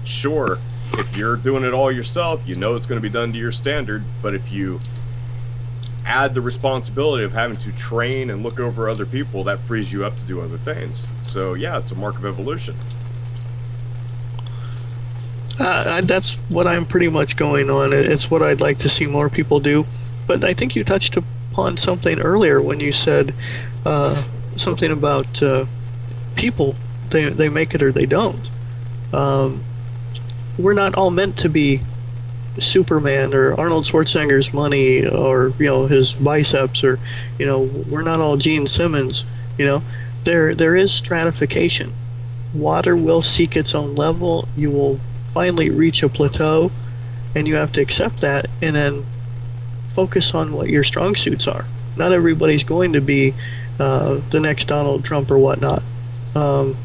[0.05, 0.59] sure,
[0.99, 3.53] if you're doing it all yourself, you know it's going to be done to your
[3.53, 4.05] standard.
[4.21, 4.79] But if you
[6.13, 10.05] add the responsibility of having to train and look over other people, that frees you
[10.05, 11.11] up to do other things.
[11.23, 12.75] So, yeah, it's a mark of evolution.
[15.59, 17.93] Uh, that's what I'm pretty much going on.
[17.93, 19.87] It's what I'd like to see more people do.
[20.27, 23.35] But I think you touched upon something earlier when you said
[23.85, 24.15] uh,
[24.57, 25.43] something about.
[25.43, 25.67] Uh,
[26.35, 26.75] people.
[27.11, 28.49] They, they make it or they don't.
[29.13, 29.63] Um,
[30.59, 31.81] we're not all meant to be
[32.59, 36.99] Superman or Arnold Schwarzenegger's money or you know his biceps or
[37.39, 39.25] you know we're not all Gene Simmons.
[39.59, 39.83] You know
[40.25, 41.93] there there is stratification.
[42.55, 44.49] Water will seek its own level.
[44.57, 45.01] You will
[45.33, 46.71] finally reach a plateau,
[47.35, 49.07] and you have to accept that and then
[49.89, 51.65] focus on what your strong suits are.
[51.97, 53.33] Not everybody's going to be
[53.79, 55.83] uh, the next Donald Trump or whatnot.
[56.35, 56.77] Um,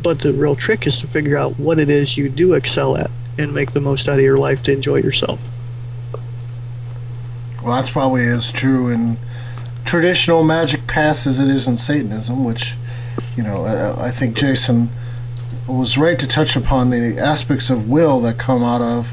[0.00, 3.10] but the real trick is to figure out what it is you do excel at
[3.38, 5.42] and make the most out of your life to enjoy yourself.
[7.62, 9.18] Well, that's probably as true in
[9.84, 12.74] traditional magic paths as it is in Satanism, which,
[13.36, 13.64] you know,
[13.98, 14.88] I, think Jason
[15.68, 19.12] was right to touch upon the aspects of will that come out of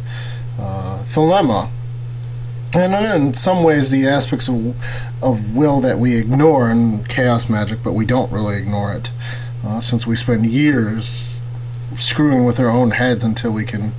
[0.60, 1.70] uh, Thelema.
[2.76, 4.76] And in some ways, the aspects of
[5.22, 9.12] of will that we ignore in chaos magic, but we don't really ignore it,
[9.64, 11.30] uh, since we spend years
[11.98, 13.94] screwing with our own heads until we can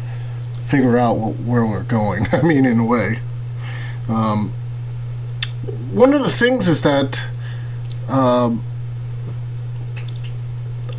[0.66, 2.26] figure out what, where we're going.
[2.32, 3.20] I mean, in a way.
[4.08, 4.52] Um,
[5.92, 7.28] one of the things is that
[8.08, 8.62] um,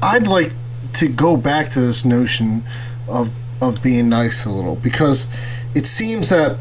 [0.02, 0.54] I'd like
[0.94, 2.64] to go back to this notion
[3.08, 5.28] of of being nice a little because
[5.74, 6.58] it seems that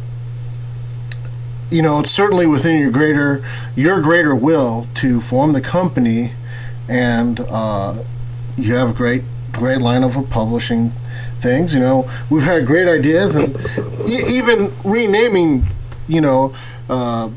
[1.75, 3.45] you know, it's certainly within your greater
[3.75, 6.33] your greater will to form the company,
[6.89, 7.97] and uh,
[8.57, 10.93] you have a great great line of publishing
[11.45, 11.73] things.
[11.73, 13.55] You know, we've had great ideas, and
[14.09, 15.67] e- even renaming,
[16.09, 16.57] you know,
[16.89, 17.31] uh,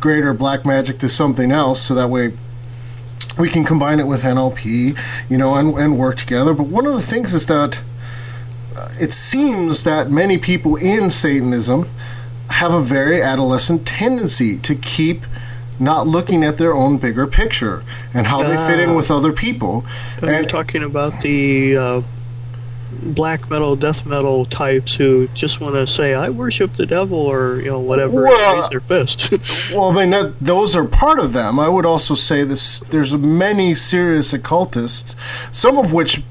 [0.00, 2.32] Greater Black Magic to something else, so that way
[3.38, 4.96] we can combine it with NLP,
[5.28, 6.54] you know, and, and work together.
[6.54, 7.82] But one of the things is that
[8.78, 11.88] uh, it seems that many people in Satanism
[12.48, 15.22] have a very adolescent tendency to keep
[15.80, 17.82] not looking at their own bigger picture
[18.14, 18.96] and how they fit in ah.
[18.96, 19.84] with other people.
[20.20, 22.02] And you're talking about the uh,
[23.02, 27.60] black metal, death metal types who just want to say, "I worship the devil" or
[27.60, 29.30] you know whatever, well, raise their fist.
[29.72, 31.58] well, I mean, that, those are part of them.
[31.58, 35.16] I would also say this: there's many serious occultists,
[35.50, 36.22] some of which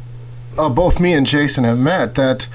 [0.58, 2.48] uh, both me and Jason have met that.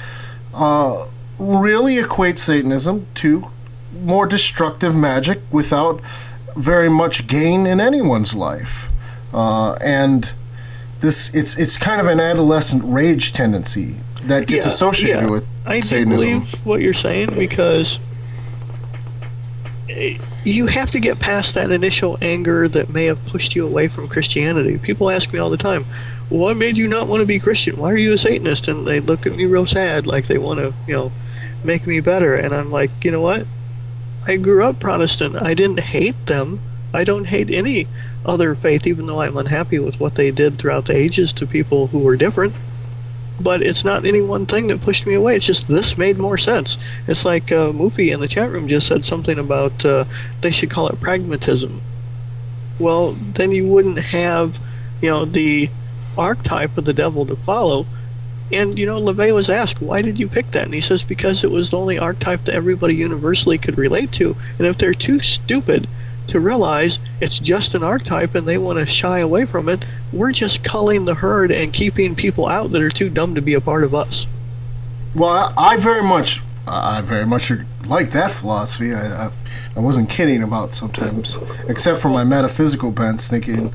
[0.55, 1.07] Uh,
[1.39, 3.51] really equate Satanism to
[4.03, 6.01] more destructive magic without
[6.57, 8.89] very much gain in anyone's life,
[9.35, 10.33] uh, and
[11.07, 13.95] this it's it's kind of an adolescent rage tendency
[14.25, 15.31] that gets Yeah, associated yeah.
[15.31, 16.41] with I do Satanism.
[16.41, 17.99] believe what you're saying because
[19.89, 23.89] eh, you have to get past that initial anger that may have pushed you away
[23.89, 24.79] from Christianity.
[24.79, 25.85] People ask me all the time,
[26.29, 27.77] "What made you not want to be Christian?
[27.77, 30.61] Why are you a Satanist?" And they look at me real sad, like they want
[30.61, 31.13] to, you know,
[31.65, 32.35] make me better.
[32.35, 33.47] And I'm like, you know what?
[34.27, 35.41] I grew up Protestant.
[35.41, 36.61] I didn't hate them.
[36.93, 37.87] I don't hate any
[38.27, 41.89] other faith, even though I'm unhappy with what they did throughout the ages to people
[41.89, 42.55] who were different
[43.41, 45.37] but it's not any one thing that pushed me away.
[45.37, 46.79] It's just this made more sense.
[47.07, 50.05] It's like uh, Moofy in the chat room just said something about uh,
[50.41, 51.81] they should call it pragmatism.
[52.79, 54.59] Well, then you wouldn't have,
[55.01, 55.69] you know, the
[56.17, 57.87] archetype of the devil to follow.
[58.53, 61.43] And you know, LaVey was asked, "Why did you pick that?" And he says, "Because
[61.43, 64.37] it was the only archetype that everybody universally could relate to.
[64.59, 65.89] And if they're too stupid
[66.29, 70.33] to realize it's just an archetype and they want to shy away from it, we're
[70.33, 73.61] just culling the herd and keeping people out that are too dumb to be a
[73.61, 74.27] part of us."
[75.15, 77.51] Well, I, very much, I very much
[77.87, 78.93] like that philosophy.
[78.93, 79.31] I, I,
[79.77, 83.73] I wasn't kidding about sometimes, except for my metaphysical bents, thinking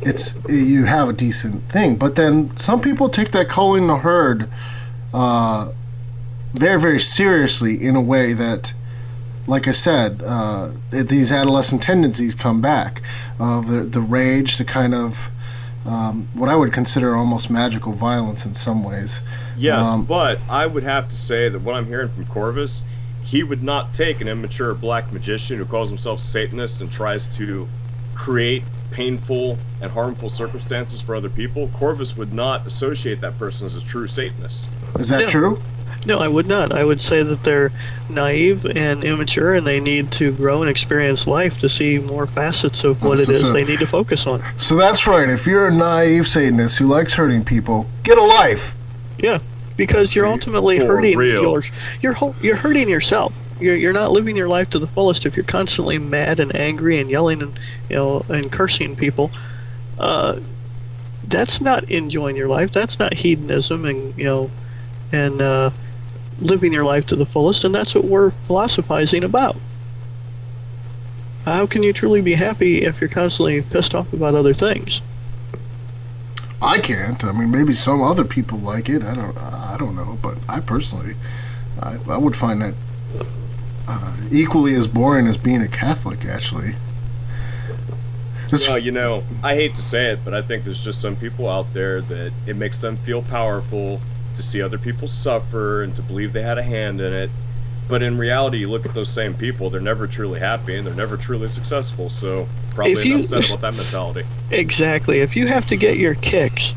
[0.00, 1.96] it's you have a decent thing.
[1.96, 4.48] But then some people take that culling the herd
[5.14, 5.70] uh,
[6.54, 8.72] very, very seriously in a way that,
[9.46, 13.02] like I said, uh, it- these adolescent tendencies come back.
[13.40, 15.30] Uh, the the rage, the kind of
[15.84, 19.20] um, what I would consider almost magical violence in some ways.
[19.56, 22.82] Yes, Um, but I would have to say that what I'm hearing from Corvis,
[23.24, 27.68] he would not take an immature black magician who calls himself Satanist and tries to
[28.14, 28.62] create
[28.92, 31.68] painful and harmful circumstances for other people.
[31.68, 34.66] Corvis would not associate that person as a true Satanist.
[35.00, 35.28] Is that No.
[35.28, 35.62] true?
[36.04, 36.72] No, I would not.
[36.72, 37.70] I would say that they're
[38.08, 42.82] naive and immature, and they need to grow and experience life to see more facets
[42.82, 44.42] of what it So- is they need to focus on.
[44.56, 45.28] So that's right.
[45.30, 48.74] If you're a naive Satanist who likes hurting people, get a life.
[49.18, 49.38] Yeah,
[49.76, 51.42] because you're ultimately For hurting real.
[51.42, 51.62] your
[52.00, 53.38] you're you're hurting yourself.
[53.60, 56.98] You're, you're not living your life to the fullest if you're constantly mad and angry
[56.98, 57.56] and yelling and
[57.88, 59.30] you know and cursing people.
[60.00, 60.40] Uh,
[61.28, 62.72] that's not enjoying your life.
[62.72, 64.50] That's not hedonism and you know
[65.12, 65.70] and uh,
[66.42, 67.64] living your life to the fullest.
[67.64, 69.56] And that's what we're philosophizing about.
[71.44, 75.00] How can you truly be happy if you're constantly pissed off about other things?
[76.60, 77.24] I can't.
[77.24, 79.02] I mean, maybe some other people like it.
[79.02, 79.36] I don't.
[79.36, 80.18] I don't know.
[80.22, 81.16] But I personally,
[81.80, 82.74] I, I would find that
[83.88, 86.24] uh, equally as boring as being a Catholic.
[86.24, 86.76] Actually,
[88.48, 91.16] this, Well, you know, I hate to say it, but I think there's just some
[91.16, 94.00] people out there that it makes them feel powerful
[94.36, 97.30] to see other people suffer and to believe they had a hand in it.
[97.88, 100.94] But in reality, you look at those same people, they're never truly happy and they're
[100.94, 102.08] never truly successful.
[102.10, 104.22] So, probably If you- enough said about that mentality.
[104.50, 105.18] Exactly.
[105.20, 106.74] If you have to get your kicks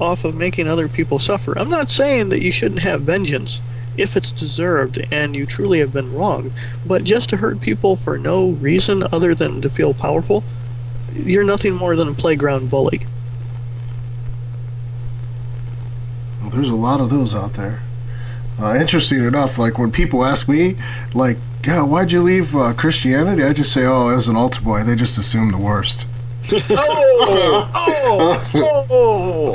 [0.00, 3.60] off of making other people suffer, I'm not saying that you shouldn't have vengeance
[3.96, 6.52] if it's deserved and you truly have been wrong,
[6.86, 10.42] but just to hurt people for no reason other than to feel powerful,
[11.14, 13.00] you're nothing more than a playground bully.
[16.42, 17.80] well, there's a lot of those out there.
[18.60, 20.76] Uh, interesting enough, like when people ask me,
[21.12, 21.36] like,
[21.66, 24.94] "Yeah, why'd you leave uh, Christianity?" I just say, "Oh, as an altar boy, they
[24.94, 26.06] just assume the worst."
[26.70, 27.70] oh,
[28.54, 29.54] oh, oh.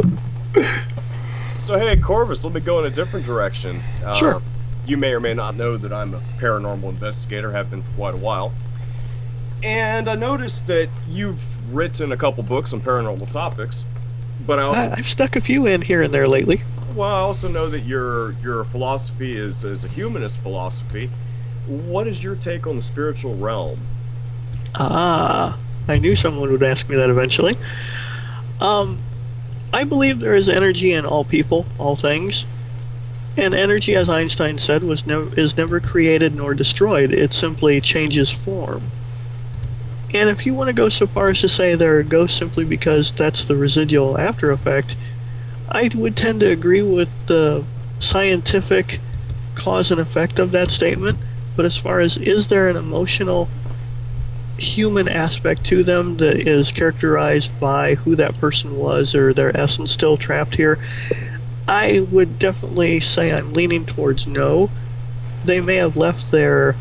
[1.60, 3.82] So hey, Corvis, let me go in a different direction.
[4.04, 4.42] Uh, Sure.
[4.86, 8.16] You may or may not know that I'm a paranormal investigator, have been for quite
[8.16, 8.54] a while.
[9.62, 11.40] And I noticed that you've
[11.72, 13.86] written a couple books on paranormal topics,
[14.48, 16.64] but I also, I, I've stuck a few in here and there lately.
[17.00, 21.10] Well, I also know that your your philosophy is is a humanist philosophy.
[21.66, 23.80] What is your take on the spiritual realm?
[24.76, 27.54] Ah, I knew someone would ask me that eventually.
[28.60, 29.00] Um,
[29.72, 32.46] I believe there is energy in all people, all things.
[33.38, 37.14] And energy, as Einstein said, was never is never created nor destroyed.
[37.14, 38.92] It simply changes form.
[40.14, 42.66] And if you want to go so far as to say there are ghosts simply
[42.66, 44.98] because that's the residual after effect,
[45.72, 47.64] I would tend to agree with the
[48.00, 49.00] scientific
[49.56, 51.20] cause and effect of that statement.
[51.56, 53.50] But as far as is there an emotional
[54.58, 59.92] human aspect to them that is characterized by who that person was or their essence
[59.92, 60.80] still trapped here,
[61.68, 64.70] I would definitely say I'm leaning towards no.
[65.46, 66.76] They may have left their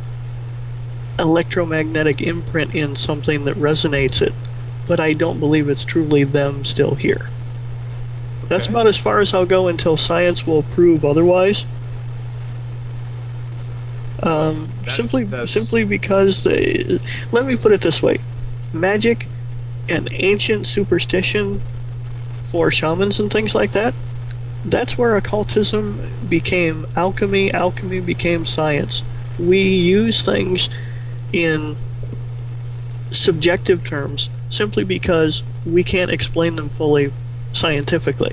[1.19, 4.33] electromagnetic imprint in something that resonates it,
[4.87, 7.29] but I don't believe it's truly them still here.
[8.49, 11.67] That's about as far as I'll go until science will prove otherwise.
[14.23, 16.99] Um, That's- simply, that's- simply because they,
[17.31, 18.19] let me put it this way:
[18.73, 19.29] magic
[19.89, 21.61] and ancient superstition
[22.45, 23.95] for shamans and things like that,
[24.65, 29.03] that's where occultism became alchemy, alchemy became science.
[29.39, 30.69] We use things
[31.33, 31.77] in
[33.11, 37.13] subjective terms simply because we can't explain them fully
[37.53, 38.33] scientifically.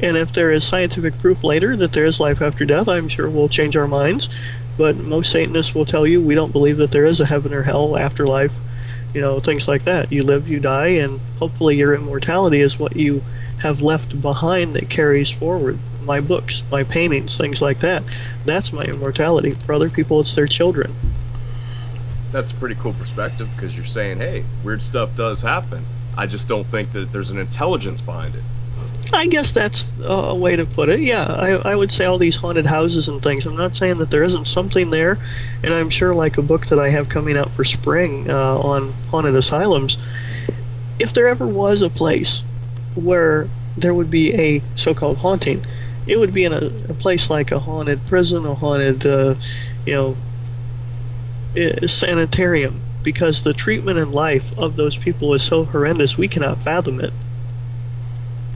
[0.00, 3.28] And if there is scientific proof later that there is life after death, I'm sure
[3.28, 4.28] we'll change our minds.
[4.76, 7.62] But most Satanists will tell you we don't believe that there is a heaven or
[7.62, 8.56] hell, afterlife,
[9.12, 10.12] you know, things like that.
[10.12, 13.24] You live, you die, and hopefully your immortality is what you
[13.62, 15.78] have left behind that carries forward.
[16.04, 18.04] My books, my paintings, things like that.
[18.44, 19.52] That's my immortality.
[19.52, 20.94] For other people, it's their children.
[22.30, 25.84] That's a pretty cool perspective because you're saying, hey, weird stuff does happen.
[26.18, 28.42] I just don't think that there's an intelligence behind it.
[29.12, 31.00] I guess that's a way to put it.
[31.00, 33.46] Yeah, I, I would say all these haunted houses and things.
[33.46, 35.16] I'm not saying that there isn't something there,
[35.62, 38.92] and I'm sure, like a book that I have coming out for spring uh, on
[39.10, 39.96] haunted asylums,
[40.98, 42.42] if there ever was a place
[42.96, 45.62] where there would be a so-called haunting,
[46.08, 49.36] it would be in a, a place like a haunted prison, a haunted, uh,
[49.86, 50.16] you know,
[51.86, 57.00] sanitarium, because the treatment and life of those people is so horrendous we cannot fathom
[57.00, 57.12] it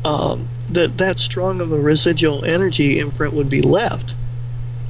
[0.05, 4.14] um, that that strong of a residual energy imprint would be left,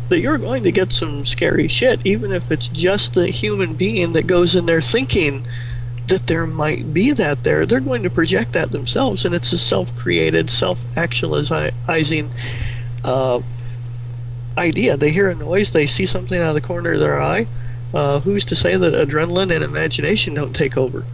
[0.09, 4.13] that you're going to get some scary shit, even if it's just the human being
[4.13, 5.47] that goes in there thinking
[6.07, 7.65] that there might be that there.
[7.65, 12.31] They're going to project that themselves, and it's a self-created, self-actualizing
[13.05, 13.41] uh,
[14.59, 14.97] idea.
[14.97, 17.47] They hear a noise, they see something out of the corner of their eye.
[17.95, 21.05] Uh, who's to say that adrenaline and imagination don't take over?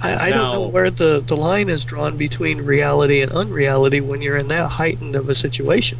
[0.00, 4.00] I, I now, don't know where the, the line is drawn between reality and unreality
[4.00, 5.98] when you're in that heightened of a situation.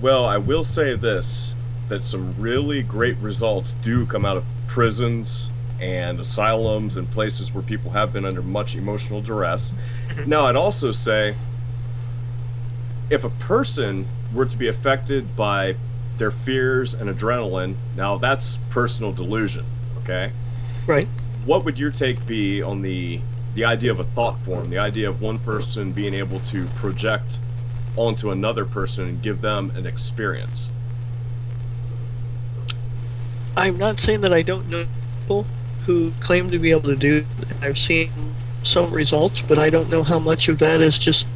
[0.00, 1.52] Well, I will say this
[1.88, 5.48] that some really great results do come out of prisons
[5.80, 9.72] and asylums and places where people have been under much emotional duress.
[10.08, 10.28] Mm-hmm.
[10.28, 11.36] now, I'd also say
[13.08, 15.76] if a person were to be affected by
[16.18, 19.64] their fears and adrenaline, now that's personal delusion,
[19.98, 20.32] okay?
[20.86, 21.08] Right
[21.46, 23.20] what would your take be on the
[23.54, 27.38] the idea of a thought form, the idea of one person being able to project
[27.96, 30.68] onto another person and give them an experience?
[33.56, 34.84] I'm not saying that I don't know
[35.22, 35.46] people
[35.86, 37.24] who claim to be able to do.
[37.62, 38.10] I've seen
[38.62, 41.26] some results, but I don't know how much of that is just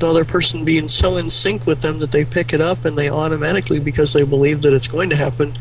[0.00, 2.98] the other person being so in sync with them that they pick it up and
[2.98, 5.56] they automatically, because they believe that it's going to happen,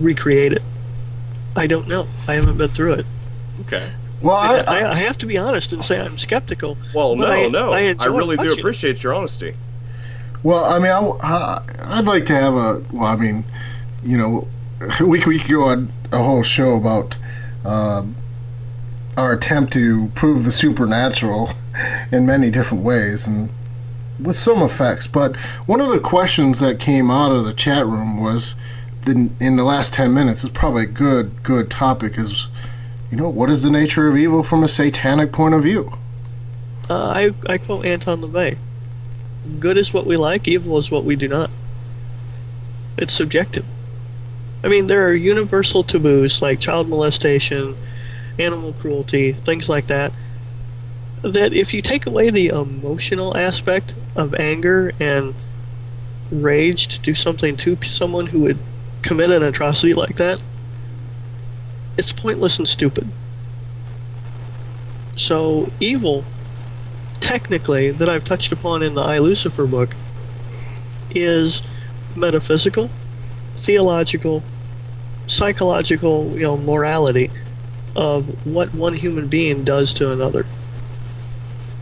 [0.00, 0.64] recreate it.
[1.54, 2.08] I don't know.
[2.26, 3.06] I haven't been through it.
[3.62, 3.92] Okay.
[4.20, 6.78] Well, I, I, I, have to be honest and say I'm skeptical.
[6.94, 9.54] Well, no, I, no, I, I really do appreciate your honesty.
[10.42, 12.82] Well, I mean, I, would like to have a.
[12.90, 13.44] Well, I mean,
[14.02, 14.48] you know,
[15.00, 17.18] we we could go on a whole show about
[17.64, 18.04] uh,
[19.16, 21.50] our attempt to prove the supernatural
[22.12, 23.50] in many different ways and
[24.22, 25.06] with some effects.
[25.06, 25.36] But
[25.66, 28.54] one of the questions that came out of the chat room was,
[29.04, 32.48] the, in the last ten minutes, is probably a good good topic is
[33.14, 35.96] you know, what is the nature of evil from a satanic point of view?
[36.90, 38.58] Uh, I, I quote Anton LaVey
[39.60, 41.48] Good is what we like, evil is what we do not.
[42.98, 43.64] It's subjective.
[44.64, 47.76] I mean, there are universal taboos like child molestation,
[48.36, 50.12] animal cruelty, things like that.
[51.22, 55.34] That if you take away the emotional aspect of anger and
[56.30, 58.58] rage to do something to someone who would
[59.02, 60.42] commit an atrocity like that,
[61.96, 63.08] it's pointless and stupid.
[65.16, 66.24] So, evil,
[67.20, 69.94] technically, that I've touched upon in the I Lucifer book,
[71.10, 71.62] is
[72.16, 72.90] metaphysical,
[73.56, 74.42] theological,
[75.26, 77.30] psychological, you know, morality
[77.94, 80.46] of what one human being does to another.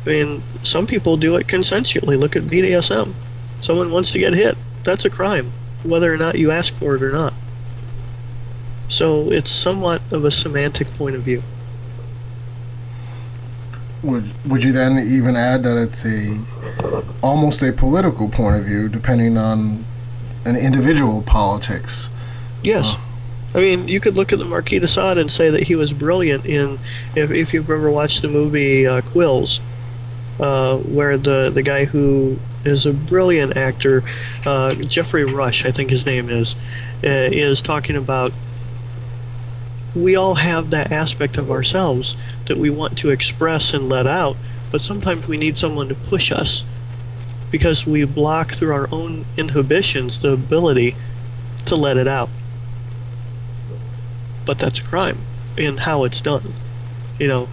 [0.05, 2.19] I mean, some people do it consensually.
[2.19, 3.15] Look at BDSM.
[3.61, 4.57] Someone wants to get hit.
[4.85, 5.53] That's a crime,
[5.85, 7.35] whether or not you ask for it or not.
[8.89, 11.43] So it's somewhat of a semantic point of view.
[14.03, 16.43] Would would you then even add that it's a
[17.23, 19.85] almost a political point of view, depending on
[20.45, 22.11] an individual politics?
[22.65, 22.97] Yes.
[22.97, 22.99] Uh,
[23.55, 25.93] I mean, you could look at the Marquis de Sade and say that he was
[25.93, 26.79] brilliant in,
[27.15, 29.61] if, if you've ever watched the movie uh, Quills,
[30.41, 34.03] uh, where the, the guy who is a brilliant actor,
[34.47, 36.55] uh, Geoffrey Rush, I think his name is,
[37.05, 38.33] uh, is talking about
[39.95, 42.16] we all have that aspect of ourselves
[42.47, 44.37] that we want to express and let out,
[44.70, 46.64] but sometimes we need someone to push us
[47.51, 50.97] because we block through our own inhibitions the ability
[51.66, 52.30] to let it out.
[54.47, 55.18] But that's a crime
[55.59, 56.55] in how it's done.
[57.18, 57.49] you know,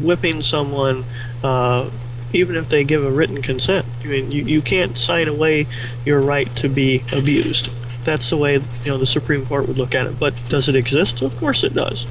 [0.00, 1.04] whipping someone,
[1.46, 1.88] uh,
[2.32, 3.86] even if they give a written consent.
[4.02, 5.66] I mean, you, you can't sign away
[6.04, 7.70] your right to be abused.
[8.04, 10.18] That's the way you know the Supreme Court would look at it.
[10.18, 11.22] But does it exist?
[11.22, 12.04] Of course it does.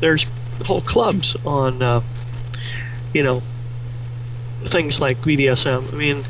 [0.00, 0.26] There's
[0.64, 2.00] whole clubs on, uh,
[3.12, 3.42] you know,
[4.62, 5.92] things like BDSM.
[5.92, 6.24] I mean,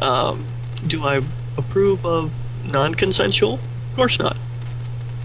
[0.00, 0.44] um,
[0.86, 1.22] do I
[1.56, 2.30] approve of
[2.70, 3.54] non-consensual?
[3.54, 4.36] Of course not.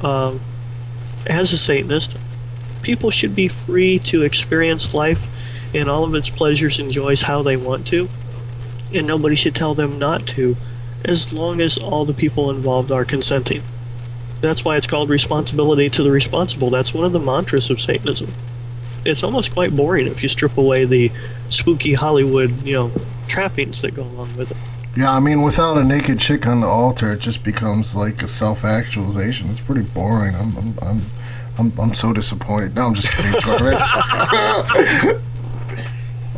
[0.01, 0.39] Um,
[1.27, 2.17] as a Satanist,
[2.81, 5.29] people should be free to experience life
[5.73, 8.07] in all of its pleasures and joys how they want to,
[8.93, 10.55] and nobody should tell them not to,
[11.05, 13.61] as long as all the people involved are consenting.
[14.41, 16.69] That's why it's called responsibility to the responsible.
[16.69, 18.31] That's one of the mantras of Satanism.
[19.05, 21.11] It's almost quite boring if you strip away the
[21.49, 22.91] spooky Hollywood, you know,
[23.27, 24.57] trappings that go along with it.
[24.95, 28.27] Yeah, I mean, without a naked chick on the altar, it just becomes like a
[28.27, 29.49] self-actualization.
[29.49, 30.35] It's pretty boring.
[30.35, 31.01] I'm, I'm, I'm,
[31.57, 32.75] I'm, I'm so disappointed.
[32.75, 33.81] No, I'm just kidding, Jarvis.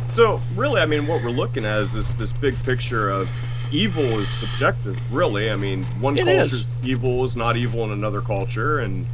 [0.06, 3.28] So really, I mean, what we're looking at is this this big picture of
[3.72, 4.98] evil is subjective.
[5.12, 6.50] Really, I mean, one It is.
[6.50, 9.06] culture's evil is not evil in another culture, and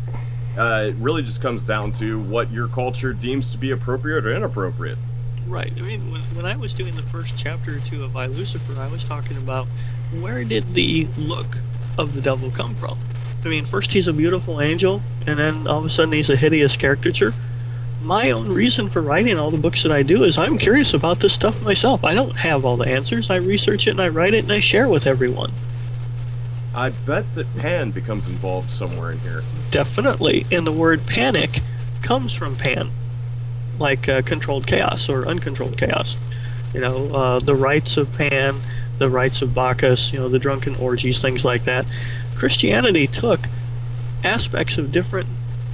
[0.56, 4.34] uh, it really just comes down to what your culture deems to be appropriate or
[4.34, 4.98] inappropriate.
[5.46, 5.72] Right.
[5.76, 8.78] I mean, when, when I was doing the first chapter or two of I Lucifer,
[8.80, 9.66] I was talking about
[10.20, 11.58] where did the look
[11.98, 12.98] of the devil come from?
[13.44, 16.36] I mean, first he's a beautiful angel, and then all of a sudden he's a
[16.36, 17.34] hideous caricature.
[18.02, 21.20] My own reason for writing all the books that I do is I'm curious about
[21.20, 22.04] this stuff myself.
[22.04, 23.30] I don't have all the answers.
[23.30, 25.52] I research it and I write it and I share with everyone.
[26.74, 29.42] I bet that Pan becomes involved somewhere in here.
[29.70, 30.46] Definitely.
[30.50, 31.60] And the word panic
[32.02, 32.90] comes from pan,
[33.78, 36.16] like uh, controlled chaos or uncontrolled chaos.
[36.74, 38.56] You know, uh, the rites of Pan,
[38.98, 41.86] the rites of Bacchus, you know, the drunken orgies, things like that.
[42.34, 43.40] Christianity took
[44.24, 45.28] aspects of different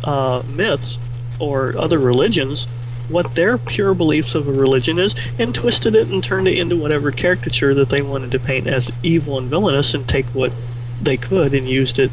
[0.04, 0.98] uh, myths
[1.38, 2.66] or other religions,
[3.08, 6.76] what their pure beliefs of a religion is, and twisted it and turned it into
[6.76, 10.52] whatever caricature that they wanted to paint as evil and villainous and take what
[11.00, 12.10] they could and used it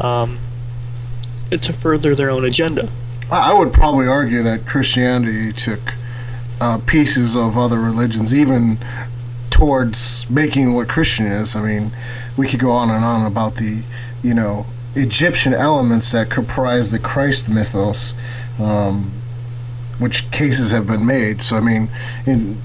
[0.00, 0.38] um,
[1.50, 2.88] to further their own agenda.
[3.30, 5.80] I would probably argue that Christianity took
[6.60, 8.78] uh, pieces of other religions, even
[9.50, 11.56] towards making what Christian is.
[11.56, 11.92] I mean,
[12.36, 13.82] we could go on and on about the,
[14.22, 18.14] you know, Egyptian elements that comprise the Christ mythos,
[18.58, 19.12] um,
[19.98, 21.42] which cases have been made.
[21.42, 21.88] So, I mean,
[22.26, 22.58] in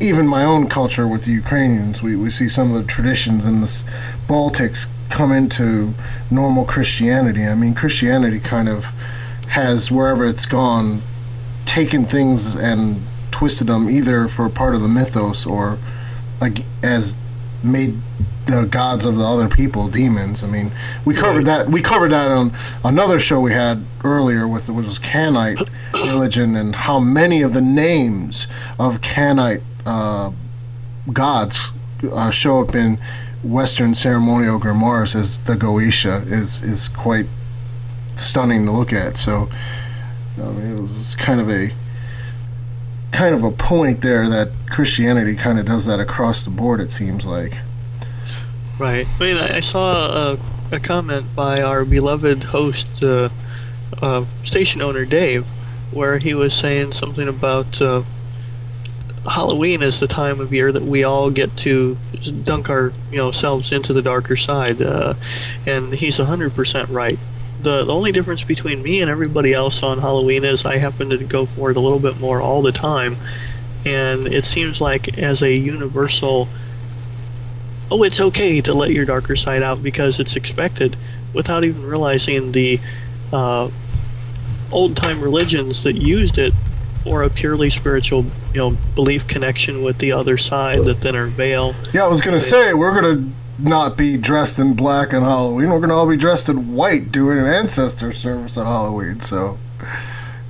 [0.00, 3.60] even my own culture with the Ukrainians, we, we see some of the traditions in
[3.60, 3.66] the
[4.26, 5.94] Baltics come into
[6.30, 7.44] normal Christianity.
[7.46, 8.86] I mean, Christianity kind of
[9.48, 11.02] has, wherever it's gone,
[11.66, 15.78] taken things and twisted them either for part of the mythos or
[16.40, 17.16] like as
[17.62, 17.96] made
[18.46, 20.42] the gods of the other people demons.
[20.42, 20.72] I mean,
[21.04, 21.68] we covered that.
[21.68, 22.52] We covered that on
[22.84, 25.60] another show we had earlier with which was Canaanite
[26.06, 28.46] religion and how many of the names
[28.78, 30.32] of Canaanite uh,
[31.12, 31.70] gods
[32.10, 32.98] uh, show up in
[33.42, 37.26] Western ceremonial grimoires as the Goetia is is quite
[38.16, 39.16] stunning to look at.
[39.16, 39.48] So,
[40.36, 41.72] I mean, it was kind of a
[43.12, 46.80] kind of a point there that Christianity kind of does that across the board.
[46.80, 47.58] It seems like.
[48.78, 49.06] Right.
[49.18, 50.38] I mean, I saw a,
[50.72, 53.28] a comment by our beloved host, uh,
[54.00, 55.46] uh, station owner Dave,
[55.92, 58.02] where he was saying something about uh,
[59.30, 61.98] Halloween is the time of year that we all get to
[62.42, 65.14] dunk our you know selves into the darker side, uh,
[65.66, 67.18] and he's hundred percent right.
[67.62, 71.18] The, the only difference between me and everybody else on Halloween is I happen to
[71.24, 73.16] go for it a little bit more all the time,
[73.86, 76.48] and it seems like as a universal
[77.90, 80.96] oh, it's okay to let your darker side out because it's expected,
[81.32, 82.78] without even realizing the
[83.32, 83.70] uh,
[84.72, 86.52] old time religions that used it
[87.02, 91.74] for a purely spiritual, you know, belief connection with the other side, the thinner veil.
[91.92, 93.28] Yeah, I was gonna say we're gonna
[93.62, 95.70] not be dressed in black on Halloween.
[95.70, 99.20] We're gonna all be dressed in white doing an ancestor service on Halloween.
[99.20, 99.58] So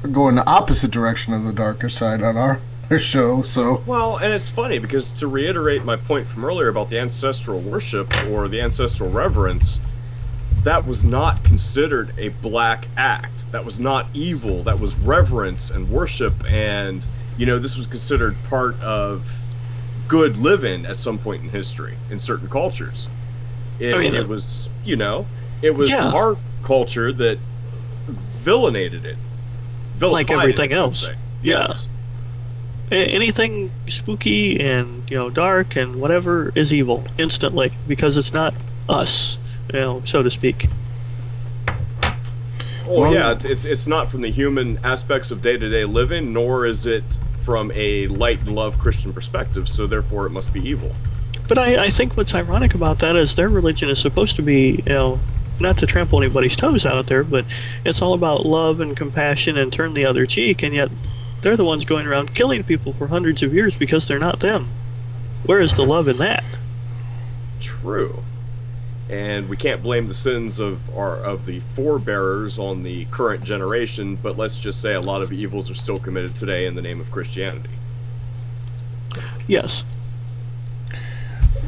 [0.02, 2.60] we're going the opposite direction of the darker side on our
[2.98, 3.42] show.
[3.42, 7.60] So Well, and it's funny because to reiterate my point from earlier about the ancestral
[7.60, 9.80] worship or the ancestral reverence,
[10.64, 13.50] that was not considered a black act.
[13.52, 14.62] That was not evil.
[14.62, 17.04] That was reverence and worship, and
[17.36, 19.39] you know this was considered part of
[20.10, 23.06] good living at some point in history in certain cultures.
[23.80, 25.26] Oh, it, I mean, it was, you know,
[25.62, 26.10] it was Yeah.
[26.10, 27.38] our culture that
[28.42, 29.16] villainated it,
[30.00, 31.06] Like Vilified it, everything else.
[31.06, 31.14] say.
[31.42, 31.66] Yeah.
[31.68, 31.88] Yes.
[32.90, 38.52] A- anything spooky and you know dark and whatever is evil instantly because it's not
[38.88, 39.38] us,
[39.72, 40.66] you know, so to speak.
[42.02, 45.84] Oh Well- yeah, it's, it's it's not from the human aspects of day to day
[45.84, 47.04] living, nor is it
[47.50, 49.68] from a light and love Christian perspective.
[49.68, 50.92] So therefore, it must be evil.
[51.48, 54.84] But I, I think what's ironic about that is their religion is supposed to be,
[54.86, 55.18] you know,
[55.58, 57.44] not to trample anybody's toes out there, but
[57.84, 60.92] it's all about love and compassion and turn the other cheek, and yet
[61.42, 64.68] they're the ones going around killing people for hundreds of years because they're not them.
[65.44, 66.44] Where is the love in that?
[67.58, 68.22] True.
[69.10, 74.16] And we can't blame the sins of our of the forebearers on the current generation,
[74.22, 77.00] but let's just say a lot of evils are still committed today in the name
[77.00, 77.70] of Christianity.
[79.48, 79.84] Yes.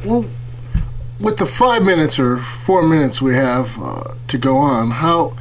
[0.05, 0.26] Well,
[1.20, 5.36] with the five minutes or four minutes we have uh, to go on, how,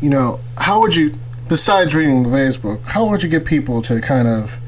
[0.00, 1.16] you know, how would you,
[1.48, 4.58] besides reading LaVey's book, how would you get people to kind of,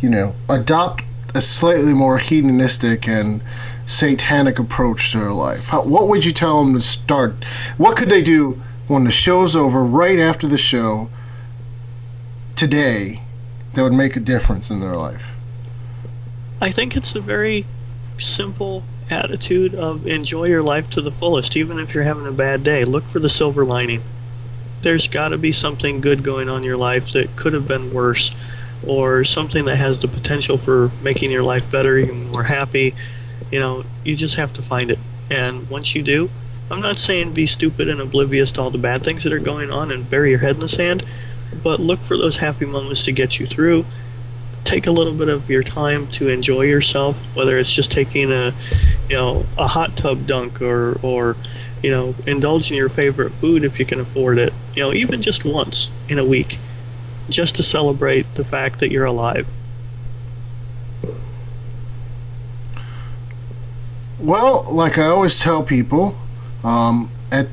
[0.00, 1.04] you know, adopt
[1.36, 3.40] a slightly more hedonistic and
[3.90, 5.66] satanic approach to their life?
[5.66, 7.44] How, what would you tell them to start?
[7.76, 11.10] What could they do when the show's over, right after the show,
[12.54, 13.22] today,
[13.74, 15.34] that would make a difference in their life?
[16.60, 17.64] I think it's a very
[18.18, 22.62] simple attitude of enjoy your life to the fullest, even if you're having a bad
[22.62, 22.84] day.
[22.84, 24.02] Look for the silver lining.
[24.82, 27.92] There's got to be something good going on in your life that could have been
[27.92, 28.30] worse,
[28.86, 32.94] or something that has the potential for making your life better, even more happy.
[33.50, 34.98] You know, you just have to find it.
[35.30, 36.30] And once you do,
[36.70, 39.70] I'm not saying be stupid and oblivious to all the bad things that are going
[39.70, 41.04] on and bury your head in the sand,
[41.62, 43.84] but look for those happy moments to get you through
[44.64, 48.52] take a little bit of your time to enjoy yourself, whether it's just taking a,
[49.08, 51.36] you know, a hot tub dunk or, or,
[51.82, 54.52] you know, indulge in your favorite food if you can afford it.
[54.74, 56.58] You know, even just once in a week,
[57.28, 59.48] just to celebrate the fact that you're alive.
[64.20, 66.16] Well, like I always tell people,
[66.62, 67.46] um, at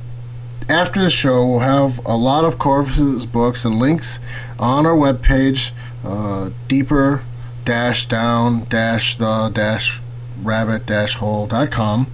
[0.70, 4.20] after the show we'll have a lot of Corvis's books and links
[4.60, 5.72] on our webpage,
[6.04, 7.24] uh, deeper
[7.64, 10.02] dash down dash the dash
[10.44, 12.08] rabbit dash hole dot com.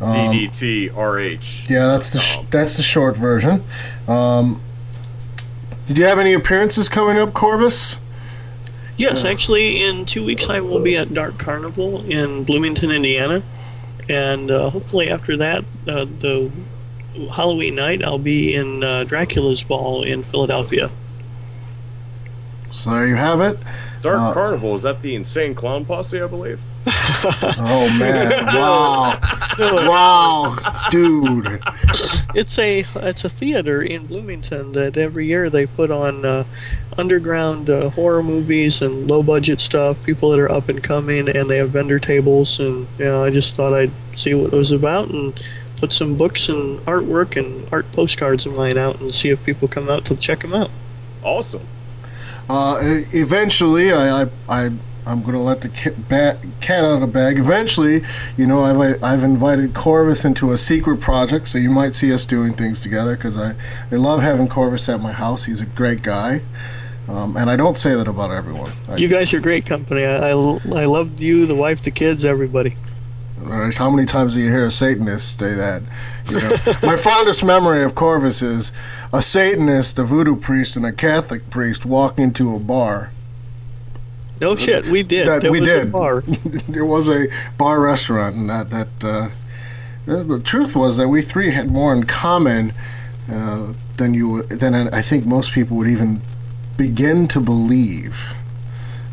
[0.00, 1.68] Um, DDTRH.
[1.68, 3.62] yeah, that's the sh- that's the short version.
[4.06, 4.60] Um,
[5.86, 7.98] did you have any appearances coming up, Corvis?
[8.96, 13.42] Yes, actually, in two weeks I will be at Dark Carnival in Bloomington, Indiana,
[14.08, 16.50] and uh, hopefully after that, uh, the
[17.34, 20.90] Halloween night, I'll be in uh, Dracula's Ball in Philadelphia.
[22.70, 23.58] So there you have it.
[24.02, 26.60] Dark Uh, Carnival is that the Insane Clown Posse, I believe.
[26.86, 28.46] Oh man!
[28.54, 29.18] Wow!
[29.58, 31.60] wow, dude!
[32.34, 36.44] It's a it's a theater in Bloomington that every year they put on uh,
[36.98, 40.04] underground uh, horror movies and low budget stuff.
[40.04, 42.60] People that are up and coming, and they have vendor tables.
[42.60, 45.42] And you know, I just thought I'd see what it was about and
[45.78, 49.68] put some books and artwork and art postcards of mine out and see if people
[49.68, 50.70] come out to check them out.
[51.22, 51.66] Awesome.
[52.48, 52.78] Uh,
[53.12, 54.70] eventually, I, I, I,
[55.08, 57.38] I'm going to let the cat, bat, cat out of the bag.
[57.38, 58.04] Eventually,
[58.36, 62.26] you know, I've, I've invited Corvis into a secret project, so you might see us
[62.26, 63.54] doing things together because I,
[63.90, 65.46] I love having Corvis at my house.
[65.46, 66.42] He's a great guy.
[67.08, 68.70] Um, and I don't say that about everyone.
[68.86, 70.04] I, You guys are great company.
[70.04, 72.76] I, I, I loved you, the wife, the kids, everybody.
[73.40, 75.82] all right, how many times do you hear a Satanist say that?
[76.30, 76.74] You know?
[76.86, 78.72] my fondest memory of Corvis is
[79.10, 83.10] a Satanist, a voodoo priest, and a Catholic priest walk into a bar.
[84.40, 85.26] No shit, we did.
[85.26, 85.92] That There we was a did.
[85.92, 86.20] bar.
[86.68, 87.26] there was a
[87.56, 89.28] bar restaurant, and that that uh,
[90.06, 92.72] the, the truth was that we three had more in common
[93.30, 96.20] uh, than you than I think most people would even
[96.76, 98.32] begin to believe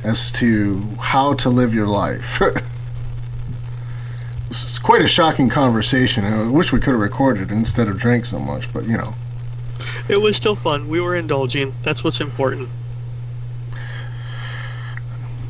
[0.03, 2.39] as to how to live your life.
[4.49, 6.23] it's quite a shocking conversation.
[6.23, 9.15] I wish we could have recorded instead of drank so much, but you know.
[10.07, 10.87] It was still fun.
[10.87, 11.73] We were indulging.
[11.81, 12.69] That's what's important.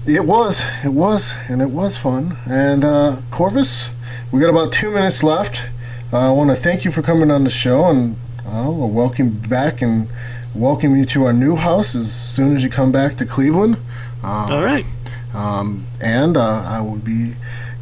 [0.08, 2.38] It was, it was, and it was fun.
[2.46, 3.90] And uh, Corvis,
[4.32, 5.68] we got about two minutes left.
[6.14, 9.32] Uh, I want to thank you for coming on the show, and uh, we'll welcome
[9.32, 10.08] back and
[10.54, 13.78] welcome you to our new house as soon as you come back to Cleveland.
[14.24, 14.86] Uh, All right.
[15.34, 17.34] um, and uh, I will be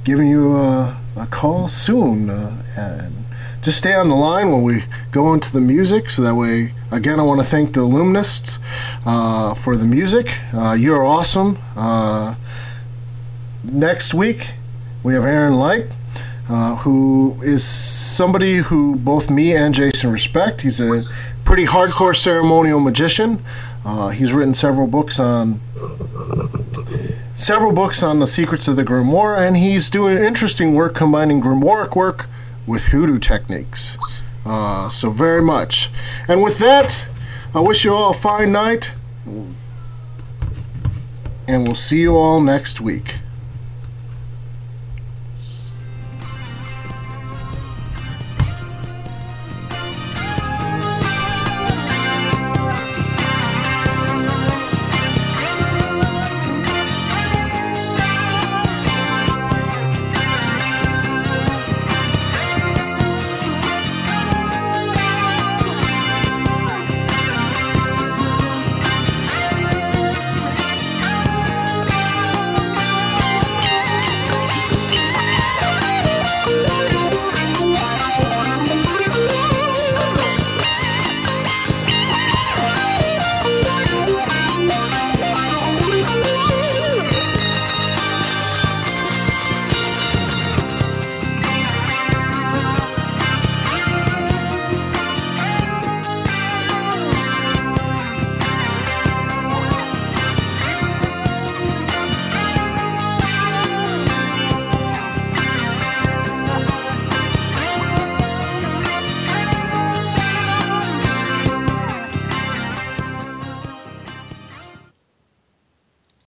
[0.05, 2.29] giving you a, a call soon.
[2.29, 3.22] Uh, and
[3.63, 7.17] just stay on the line when we go into the music, so that way, again,
[7.17, 8.59] I want to thank the Illuminists
[9.05, 10.37] uh, for the music.
[10.53, 11.57] Uh, you're awesome.
[11.77, 12.35] Uh,
[13.63, 14.51] next week,
[15.01, 15.89] we have Aaron Leitch.
[16.49, 20.61] Uh, who is somebody who both me and Jason respect.
[20.61, 20.93] He's a
[21.45, 23.41] pretty hardcore ceremonial magician.
[23.85, 25.61] Uh, he's written several books on
[27.33, 31.95] several books on the secrets of the grimoire, and he's doing interesting work combining grimoire
[31.95, 32.27] work
[32.65, 34.23] with hoodoo techniques.
[34.45, 35.89] Uh, so very much.
[36.27, 37.05] And with that,
[37.53, 38.93] I wish you all a fine night.
[41.47, 43.19] And we'll see you all next week.